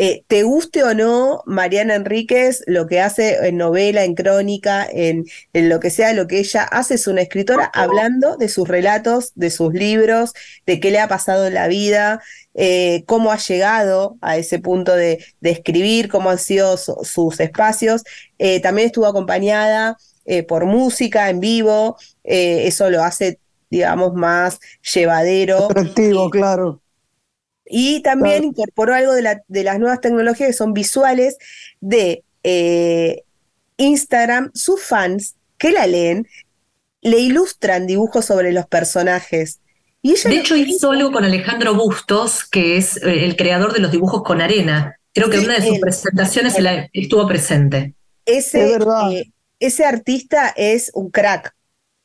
[0.00, 5.24] Eh, te guste o no, Mariana Enríquez, lo que hace en novela, en crónica, en,
[5.52, 9.50] lo que sea, lo que ella hace es una escritora hablando de sus relatos, de
[9.50, 10.34] sus libros,
[10.66, 12.22] de qué le ha pasado en la vida,
[12.54, 18.04] eh, cómo ha llegado a ese punto de, escribir, cómo han sido sus espacios.
[18.38, 19.96] Eh, también estuvo acompañada
[20.46, 24.60] por música en vivo, eso lo hace, digamos, más
[24.94, 25.64] llevadero.
[25.64, 26.80] Atractivo, claro
[27.68, 31.36] y también incorporó algo de, las nuevas tecnologías que son visuales
[31.80, 33.22] de eh,
[33.76, 34.50] Instagram.
[34.54, 36.26] Sus fans que la leen
[37.02, 39.60] le ilustran dibujos sobre los personajes.
[40.00, 43.90] Y de hecho, hizo algo con Alejandro Bustos, que es eh, el creador de los
[43.90, 44.98] dibujos con arena.
[45.12, 46.54] Creo que en una de sus presentaciones
[46.92, 47.94] estuvo presente.
[48.24, 51.54] Ese, eh, ese artista es un crack.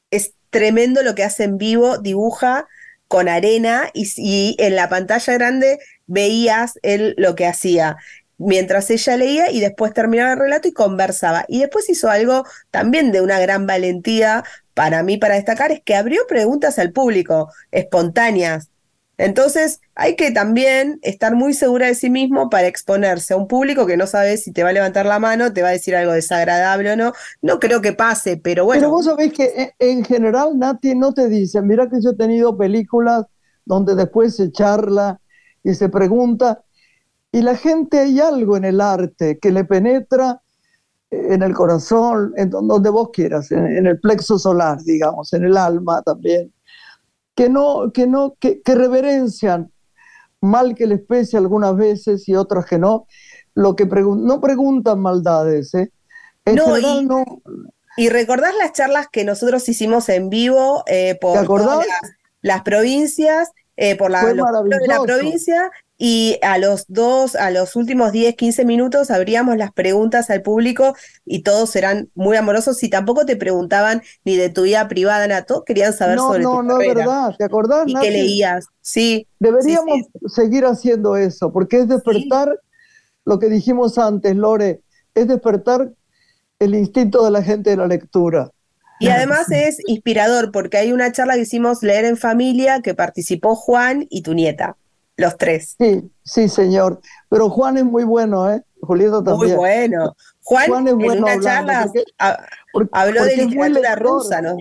[0.10, 2.68] Es tremendo lo que hace en vivo, dibuja
[3.14, 7.98] con arena y, en la pantalla grande veías él lo que hacía
[8.40, 11.46] mientras ella leía y después terminaba el relato y conversaba.
[11.48, 14.44] Y después hizo algo también de una gran valentía
[14.74, 18.70] para mí para destacar, es que abrió preguntas al público, espontáneas.
[19.24, 23.86] Entonces hay que también estar muy segura de sí mismo para exponerse a un público
[23.86, 26.12] que no sabe si te va a levantar la mano, te va a decir algo
[26.12, 27.14] desagradable o no.
[27.42, 28.82] No creo que pase, pero bueno.
[28.82, 32.16] Pero vos sabés que eh, en general Nati no te dice, mira que yo he
[32.18, 33.26] tenido películas
[33.64, 35.22] donde después se charla
[35.64, 36.62] y se pregunta,
[37.32, 40.42] y la gente hay algo en el arte que le penetra
[41.10, 46.02] en el corazón, en donde vos quieras, en el plexo solar, digamos, en el alma
[46.02, 46.52] también
[47.36, 49.72] que no, que no, que, reverencian,
[50.42, 53.08] mal que les pese algunas veces y otras que no,
[53.56, 55.92] lo que no preguntan maldades, ¿eh?
[56.46, 57.26] En no, general y, no.
[57.96, 61.86] Y recordás las charlas que nosotros hicimos en vivo eh, por todas
[62.42, 64.36] las, provincias, eh, por la, de
[64.88, 70.30] la provincia, y a los dos, a los últimos 10, 15 minutos abríamos las preguntas
[70.30, 74.88] al público y todos eran muy amorosos y tampoco te preguntaban ni de tu vida
[74.88, 77.86] privada, Nato, querían saber sobre no, tu No, no, es verdad, ¿te acordás?
[77.88, 79.28] Y qué leías, sí.
[79.40, 82.60] Deberíamos seguir haciendo eso, porque es despertar
[83.24, 84.82] lo que dijimos antes, Lore,
[85.16, 85.94] es despertar
[86.60, 88.52] el instinto de la gente de la lectura.
[89.00, 93.56] Y además es inspirador porque hay una charla que hicimos Leer en Familia que participó
[93.56, 94.78] Juan y tu nieta
[95.18, 95.76] los tres.
[95.80, 97.02] Sí, sí, señor.
[97.30, 98.62] Pero Juan es muy bueno, ¿eh?
[98.82, 99.52] Julieta también.
[99.52, 100.16] Muy bueno.
[100.44, 101.90] Juan, en una charla
[102.92, 104.58] habló de literatura rusa, ¿no?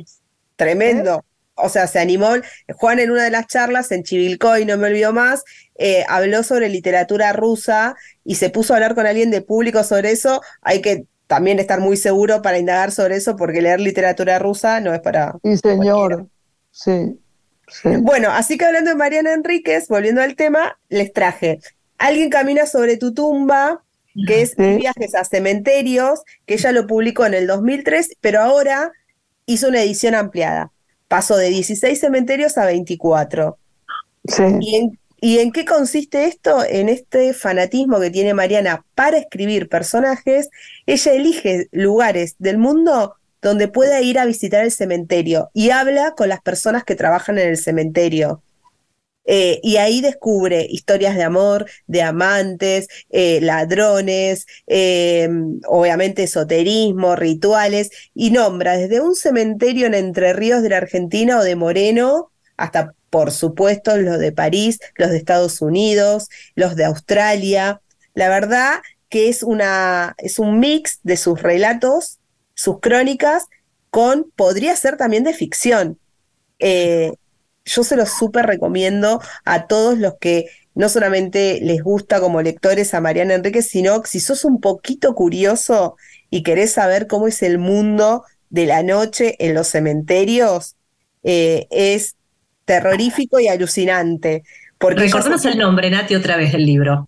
[0.56, 1.24] Tremendo.
[1.54, 2.30] o sea, se animó,
[2.76, 5.42] Juan en una de las charlas en Chivilcoy, no me olvido más,
[5.74, 10.12] eh, habló sobre literatura rusa y se puso a hablar con alguien de público sobre
[10.12, 10.40] eso.
[10.60, 14.92] Hay que también estar muy seguro para indagar sobre eso, porque leer literatura rusa no
[14.92, 15.34] es para...
[15.42, 16.26] Sí, señor,
[16.70, 17.18] sí.
[18.02, 21.58] Bueno, así que hablando de Mariana Enríquez, volviendo al tema, les traje
[21.96, 23.82] Alguien camina sobre tu tumba,
[24.26, 28.92] que es Viajes a Cementerios, que ella lo publicó en el 2003, pero ahora
[29.46, 30.70] hizo una edición ampliada.
[31.08, 33.56] Pasó de 16 cementerios a 24.
[34.26, 34.42] Sí.
[34.60, 36.64] ¿Y en, ¿Y en qué consiste esto?
[36.68, 40.48] En este fanatismo que tiene Mariana para escribir personajes,
[40.84, 46.28] ella elige lugares del mundo donde pueda ir a visitar el cementerio y habla con
[46.28, 48.42] las personas que trabajan en el cementerio.
[49.24, 55.28] Eh, y ahí descubre historias de amor, de amantes, eh, ladrones, eh,
[55.68, 61.44] obviamente esoterismo, rituales, y nombra desde un cementerio en Entre Ríos de la Argentina o
[61.44, 67.82] de Moreno, hasta por supuesto los de París, los de Estados Unidos, los de Australia.
[68.14, 72.20] La verdad que es, una, es un mix de sus relatos
[72.54, 73.48] sus crónicas
[73.90, 75.98] con, podría ser también de ficción.
[76.58, 77.12] Eh,
[77.66, 82.94] yo se los súper recomiendo a todos los que no solamente les gusta como lectores
[82.94, 85.96] a Mariana Enríquez, sino si sos un poquito curioso
[86.30, 90.76] y querés saber cómo es el mundo de la noche en los cementerios,
[91.24, 92.16] eh, es
[92.64, 94.44] terrorífico y alucinante.
[94.78, 97.06] Porque Recordemos el nombre, Nati, otra vez del libro.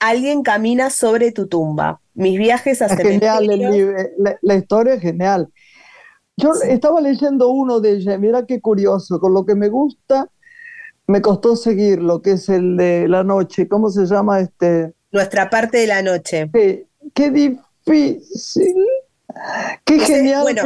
[0.00, 2.00] Alguien camina sobre tu tumba.
[2.14, 3.46] Mis viajes a es Genial,
[4.42, 5.48] la, historia es genial.
[6.36, 10.28] Yo estaba leyendo uno de ella, mira qué curioso, con lo que me gusta,
[11.06, 14.92] me costó seguir lo que es el de la noche, ¿cómo se llama este?
[15.12, 16.50] Nuestra parte de la noche.
[17.14, 18.86] qué difícil,
[19.84, 20.42] qué genial.
[20.42, 20.62] Bueno,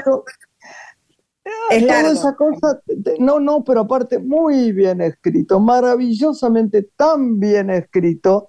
[1.70, 2.80] es toda esa cosa,
[3.18, 8.48] no, no, pero aparte muy bien escrito, maravillosamente tan bien escrito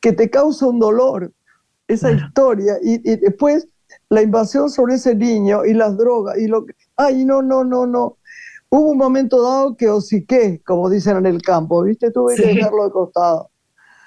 [0.00, 1.32] que te causa un dolor
[1.86, 3.68] esa historia y, después
[4.10, 6.74] la invasión sobre ese niño y las drogas y lo que...
[6.96, 8.18] Ay, no, no, no, no.
[8.70, 12.10] Hubo un momento dado que osiqué, como dicen en el campo, ¿viste?
[12.10, 13.50] Tuve que dejarlo de costado.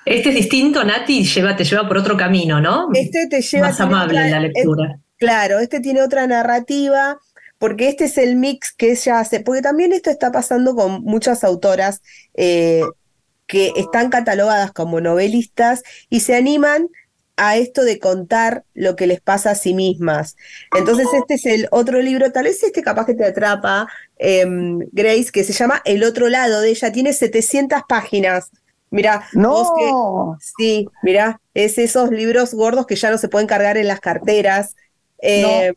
[0.05, 2.87] Este es distinto, Nati, lleva, te lleva por otro camino, ¿no?
[2.93, 3.67] Este te lleva...
[3.67, 4.99] Más amable en la lectura.
[5.17, 7.17] claro, este tiene otra narrativa,
[7.61, 11.43] porque este es el mix que ella hace, porque también esto está pasando con muchas
[11.43, 12.01] autoras
[12.33, 12.81] eh,
[13.45, 16.89] que están catalogadas como novelistas y se animan
[17.37, 20.37] a esto de contar lo que les pasa a sí mismas.
[20.75, 23.87] Entonces este es el otro libro, tal vez este capaz que te atrapa,
[24.17, 28.49] em, Grace, que se llama El otro lado de ella, tiene 700 páginas.
[28.89, 30.35] Mira, no.
[30.57, 34.75] sí, mira, es esos libros gordos que ya no se pueden cargar en las carteras.
[35.21, 35.73] Eh,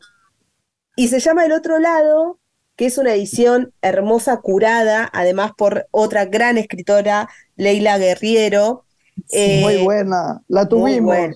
[0.95, 2.39] y se llama El otro lado,
[2.75, 8.85] que es una edición hermosa, curada, además por otra gran escritora, Leila Guerriero.
[9.31, 11.35] muy eh, buena, la tuvimos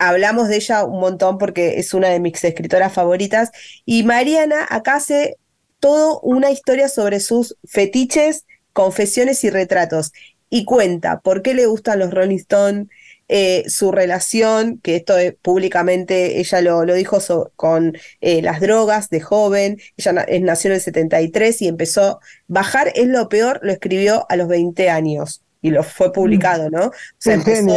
[0.00, 3.50] hablamos de ella un montón porque es una de mis escritoras favoritas.
[3.84, 5.36] Y Mariana acá hace
[5.78, 10.12] toda una historia sobre sus fetiches, confesiones y retratos.
[10.48, 12.88] Y cuenta por qué le gustan los Rolling Stones,
[13.32, 17.20] eh, su relación, que esto públicamente ella lo, lo dijo
[17.54, 22.18] con eh, las drogas de joven, ella nació en el 73 y empezó
[22.48, 26.86] bajar, es lo peor, lo escribió a los 20 años y lo fue publicado, ¿no?
[26.86, 27.72] O sea, ¿eh?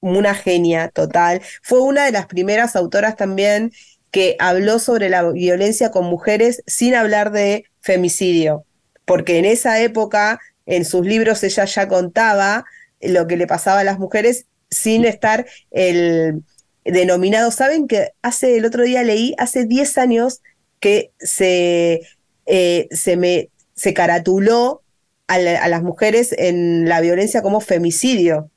[0.00, 1.40] una genia total.
[1.62, 3.72] Fue una de las primeras autoras también
[4.10, 8.66] que habló sobre la violencia con mujeres sin hablar de femicidio,
[9.06, 12.66] porque en esa época, en sus libros, ella ya contaba
[13.02, 16.42] lo que le pasaba a las mujeres sin estar el
[16.84, 17.50] denominado.
[17.50, 20.42] Saben que hace el otro día leí, hace 10 años
[20.80, 22.02] que se,
[22.46, 24.82] eh, se, me, se caratuló
[25.28, 28.50] a las mujeres en la violencia como femicidio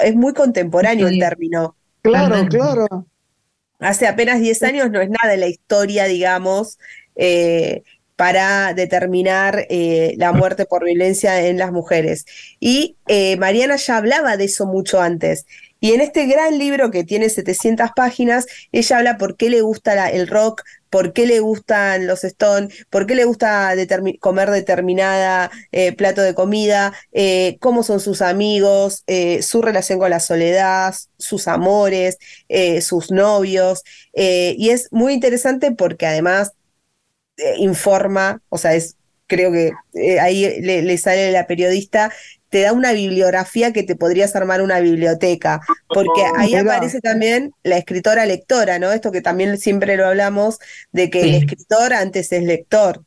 [0.00, 1.76] es muy contemporáneo el término.
[2.02, 3.06] Claro, claro.
[3.78, 6.78] Hace apenas 10 años no es nada en la historia, digamos,
[7.16, 7.82] eh,
[8.20, 12.26] para determinar eh, la muerte por violencia en las mujeres.
[12.60, 15.46] Y eh, Mariana ya hablaba de eso mucho antes.
[15.80, 20.10] Y en este gran libro que tiene 700 páginas, ella habla por qué le gusta
[20.10, 23.72] el rock, por qué le gustan los Stones, por qué le gusta
[24.20, 26.92] comer determinada eh, plato de comida,
[27.58, 29.02] cómo son sus amigos,
[29.40, 32.18] su relación con la soledad, sus amores,
[32.82, 33.82] sus novios.
[34.12, 36.52] y es muy interesante porque además
[37.58, 38.96] informa, o sea, es
[39.30, 39.70] creo que
[40.20, 42.12] ahí le, sale la periodista,
[42.50, 47.78] te da una bibliografía que te podrías armar una biblioteca, porque ahí aparece también la
[47.78, 48.90] escritora lectora, ¿no?
[48.90, 50.58] Esto que también siempre lo hablamos,
[50.90, 53.04] de que el escritor antes es lector.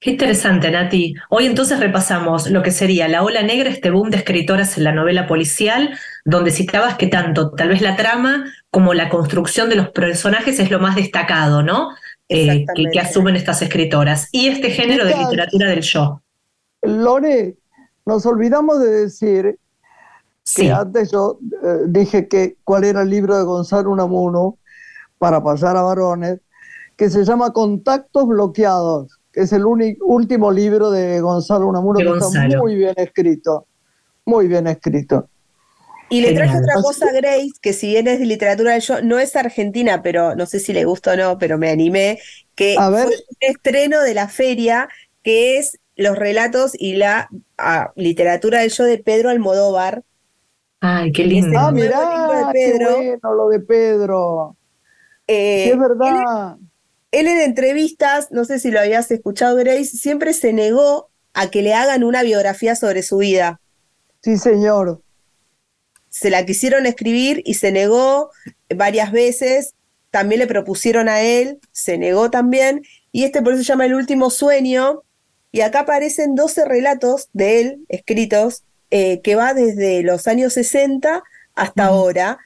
[0.00, 1.16] Qué interesante, Nati.
[1.28, 4.92] Hoy entonces repasamos lo que sería la ola negra, este boom de escritoras en la
[4.92, 9.88] novela policial, donde citabas que tanto tal vez la trama como la construcción de los
[9.88, 11.88] personajes es lo más destacado, ¿no?
[12.28, 14.28] Eh, que, asumen estas escritoras.
[14.32, 16.22] Y este género de literatura del yo.
[16.82, 17.56] Lore,
[18.04, 19.58] nos olvidamos de decir
[20.54, 24.58] que antes yo eh, dije que cuál era el libro de Gonzalo Unamuno
[25.18, 26.40] para pasar a varones,
[26.96, 32.74] que se llama Contactos Bloqueados es el último libro de Gonzalo Unamuno que está muy
[32.74, 33.66] bien escrito,
[34.24, 35.28] muy bien escrito.
[36.10, 39.02] Y le traje otra cosa a Grace, que si bien es de literatura del yo,
[39.02, 42.18] no es argentina, pero no sé si le gusta o no, pero me animé,
[42.54, 44.88] que fue un estreno de la feria,
[45.22, 47.28] que es los relatos y la
[47.58, 50.02] ah, literatura del yo de Pedro Almodóvar.
[50.80, 51.58] Ay, qué lindo.
[51.58, 54.56] Ah, mirá, qué bueno lo de Pedro.
[55.26, 56.56] Eh, es verdad.
[57.10, 61.62] Él en entrevistas, no sé si lo habías escuchado Grace, siempre se negó a que
[61.62, 63.60] le hagan una biografía sobre su vida.
[64.22, 65.02] Sí, señor.
[66.18, 68.30] Se la quisieron escribir y se negó
[68.74, 69.74] varias veces.
[70.10, 72.82] También le propusieron a él, se negó también.
[73.12, 75.02] Y este por eso se llama El último sueño.
[75.52, 81.22] Y acá aparecen 12 relatos de él escritos eh, que va desde los años 60
[81.54, 82.38] hasta ahora.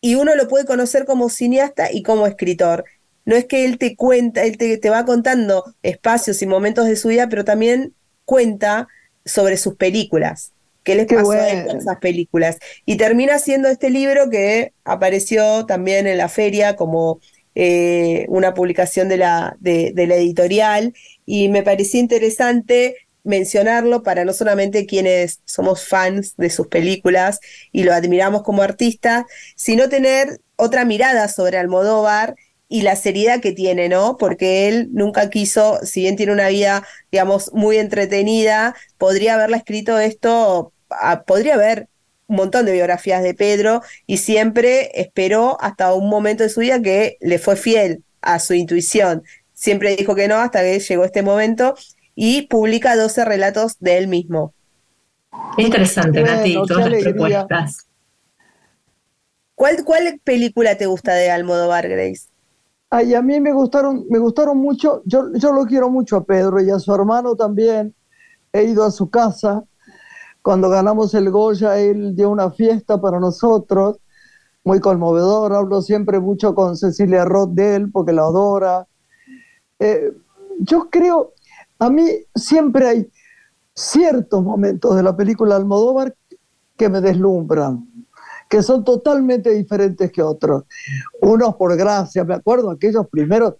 [0.00, 2.84] Y uno lo puede conocer como cineasta y como escritor
[3.26, 7.08] no es que él te cuenta, él te, va contando espacios y momentos de su
[7.08, 7.92] vida, pero también
[8.24, 8.88] cuenta
[9.24, 10.52] sobre sus películas,
[10.86, 12.58] qué les pasó en esas películas.
[12.86, 17.18] Y termina siendo este libro que apareció también en la feria como
[17.56, 20.94] eh, una publicación de la, de, de la editorial
[21.26, 27.40] y me pareció interesante mencionarlo para no solamente quienes somos fans de sus películas
[27.72, 29.26] y lo admiramos como artista,
[29.56, 32.36] sino tener otra mirada sobre Almodóvar
[32.68, 34.16] y la seriedad que tiene, ¿no?
[34.16, 39.98] Porque él nunca quiso, si bien tiene una vida, digamos, muy entretenida, podría haberla escrito
[39.98, 40.72] esto,
[41.26, 41.88] podría haber
[42.26, 46.82] un montón de biografías de Pedro y siempre esperó hasta un momento de su vida
[46.82, 49.22] que le fue fiel a su intuición.
[49.52, 51.74] Siempre dijo que no hasta que llegó este momento
[52.14, 54.52] y publica 12 relatos de él mismo.
[55.58, 57.86] Interesante, Nati, todas las propuestas.
[59.54, 62.28] ¿Cuál, ¿Cuál película te gusta de Almodóvar, Grace?
[62.90, 66.60] Ay, a mí me gustaron, me gustaron mucho, yo, yo lo quiero mucho a Pedro
[66.60, 67.94] y a su hermano también.
[68.52, 69.64] He ido a su casa.
[70.46, 73.98] Cuando ganamos el Goya, él dio una fiesta para nosotros,
[74.62, 75.52] muy conmovedor.
[75.52, 78.86] Hablo siempre mucho con Cecilia Roth de él porque la adora.
[79.80, 80.12] Eh,
[80.60, 81.32] yo creo,
[81.80, 83.10] a mí siempre hay
[83.74, 86.14] ciertos momentos de la película Almodóvar
[86.76, 87.84] que me deslumbran
[88.48, 90.62] que son totalmente diferentes que otros.
[91.22, 93.54] Unos por gracia, me acuerdo, aquellos primeros,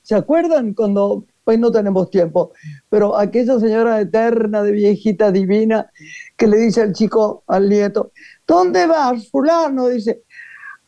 [0.00, 2.52] ¿se acuerdan cuando, pues no tenemos tiempo,
[2.88, 5.90] pero aquella señora eterna, de viejita divina,
[6.36, 8.12] que le dice al chico, al nieto,
[8.46, 9.88] ¿dónde vas, fulano?
[9.88, 10.22] Dice,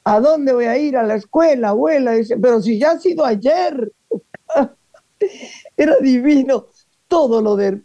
[0.04, 0.96] ¿a dónde voy a ir?
[0.96, 2.12] A la escuela, abuela.
[2.12, 3.92] Dice, pero si ya ha sido ayer.
[5.76, 6.66] Era divino
[7.06, 7.80] todo lo de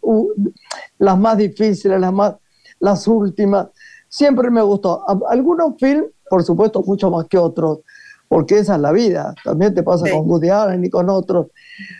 [0.98, 2.36] las más difíciles, las más,
[2.80, 3.68] las últimas
[4.08, 5.04] siempre me gustó.
[5.28, 7.80] Algunos films, por supuesto, mucho más que otros,
[8.28, 9.34] porque esa es la vida.
[9.44, 11.48] También te pasa con Woody Allen y con otros,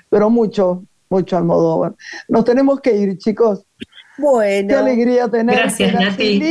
[0.10, 1.96] pero mucho, mucho Almodóvar.
[2.28, 3.64] Nos tenemos que ir, chicos.
[4.18, 4.70] Bueno.
[4.70, 6.42] Qué alegría tener Gracias, Nati.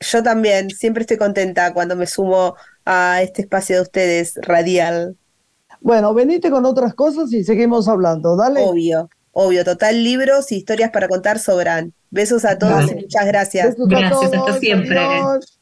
[0.00, 5.16] Yo también, siempre estoy contenta cuando me sumo a este espacio de ustedes, radial.
[5.80, 8.60] Bueno, venite con otras cosas y seguimos hablando, dale.
[8.62, 11.94] Obvio, obvio, total, libros y historias para contar sobran.
[12.10, 13.76] Besos a todos y muchas gracias.
[13.78, 14.98] gracias, hasta siempre.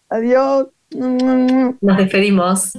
[0.08, 0.68] Adiós.
[0.94, 2.72] Nos despedimos.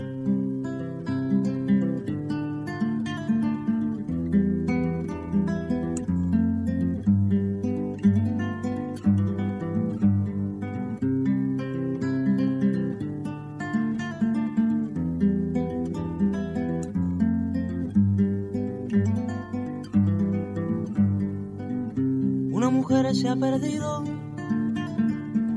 [23.13, 24.03] se ha perdido.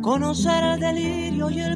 [0.03, 1.76] Conocer el delirio y el.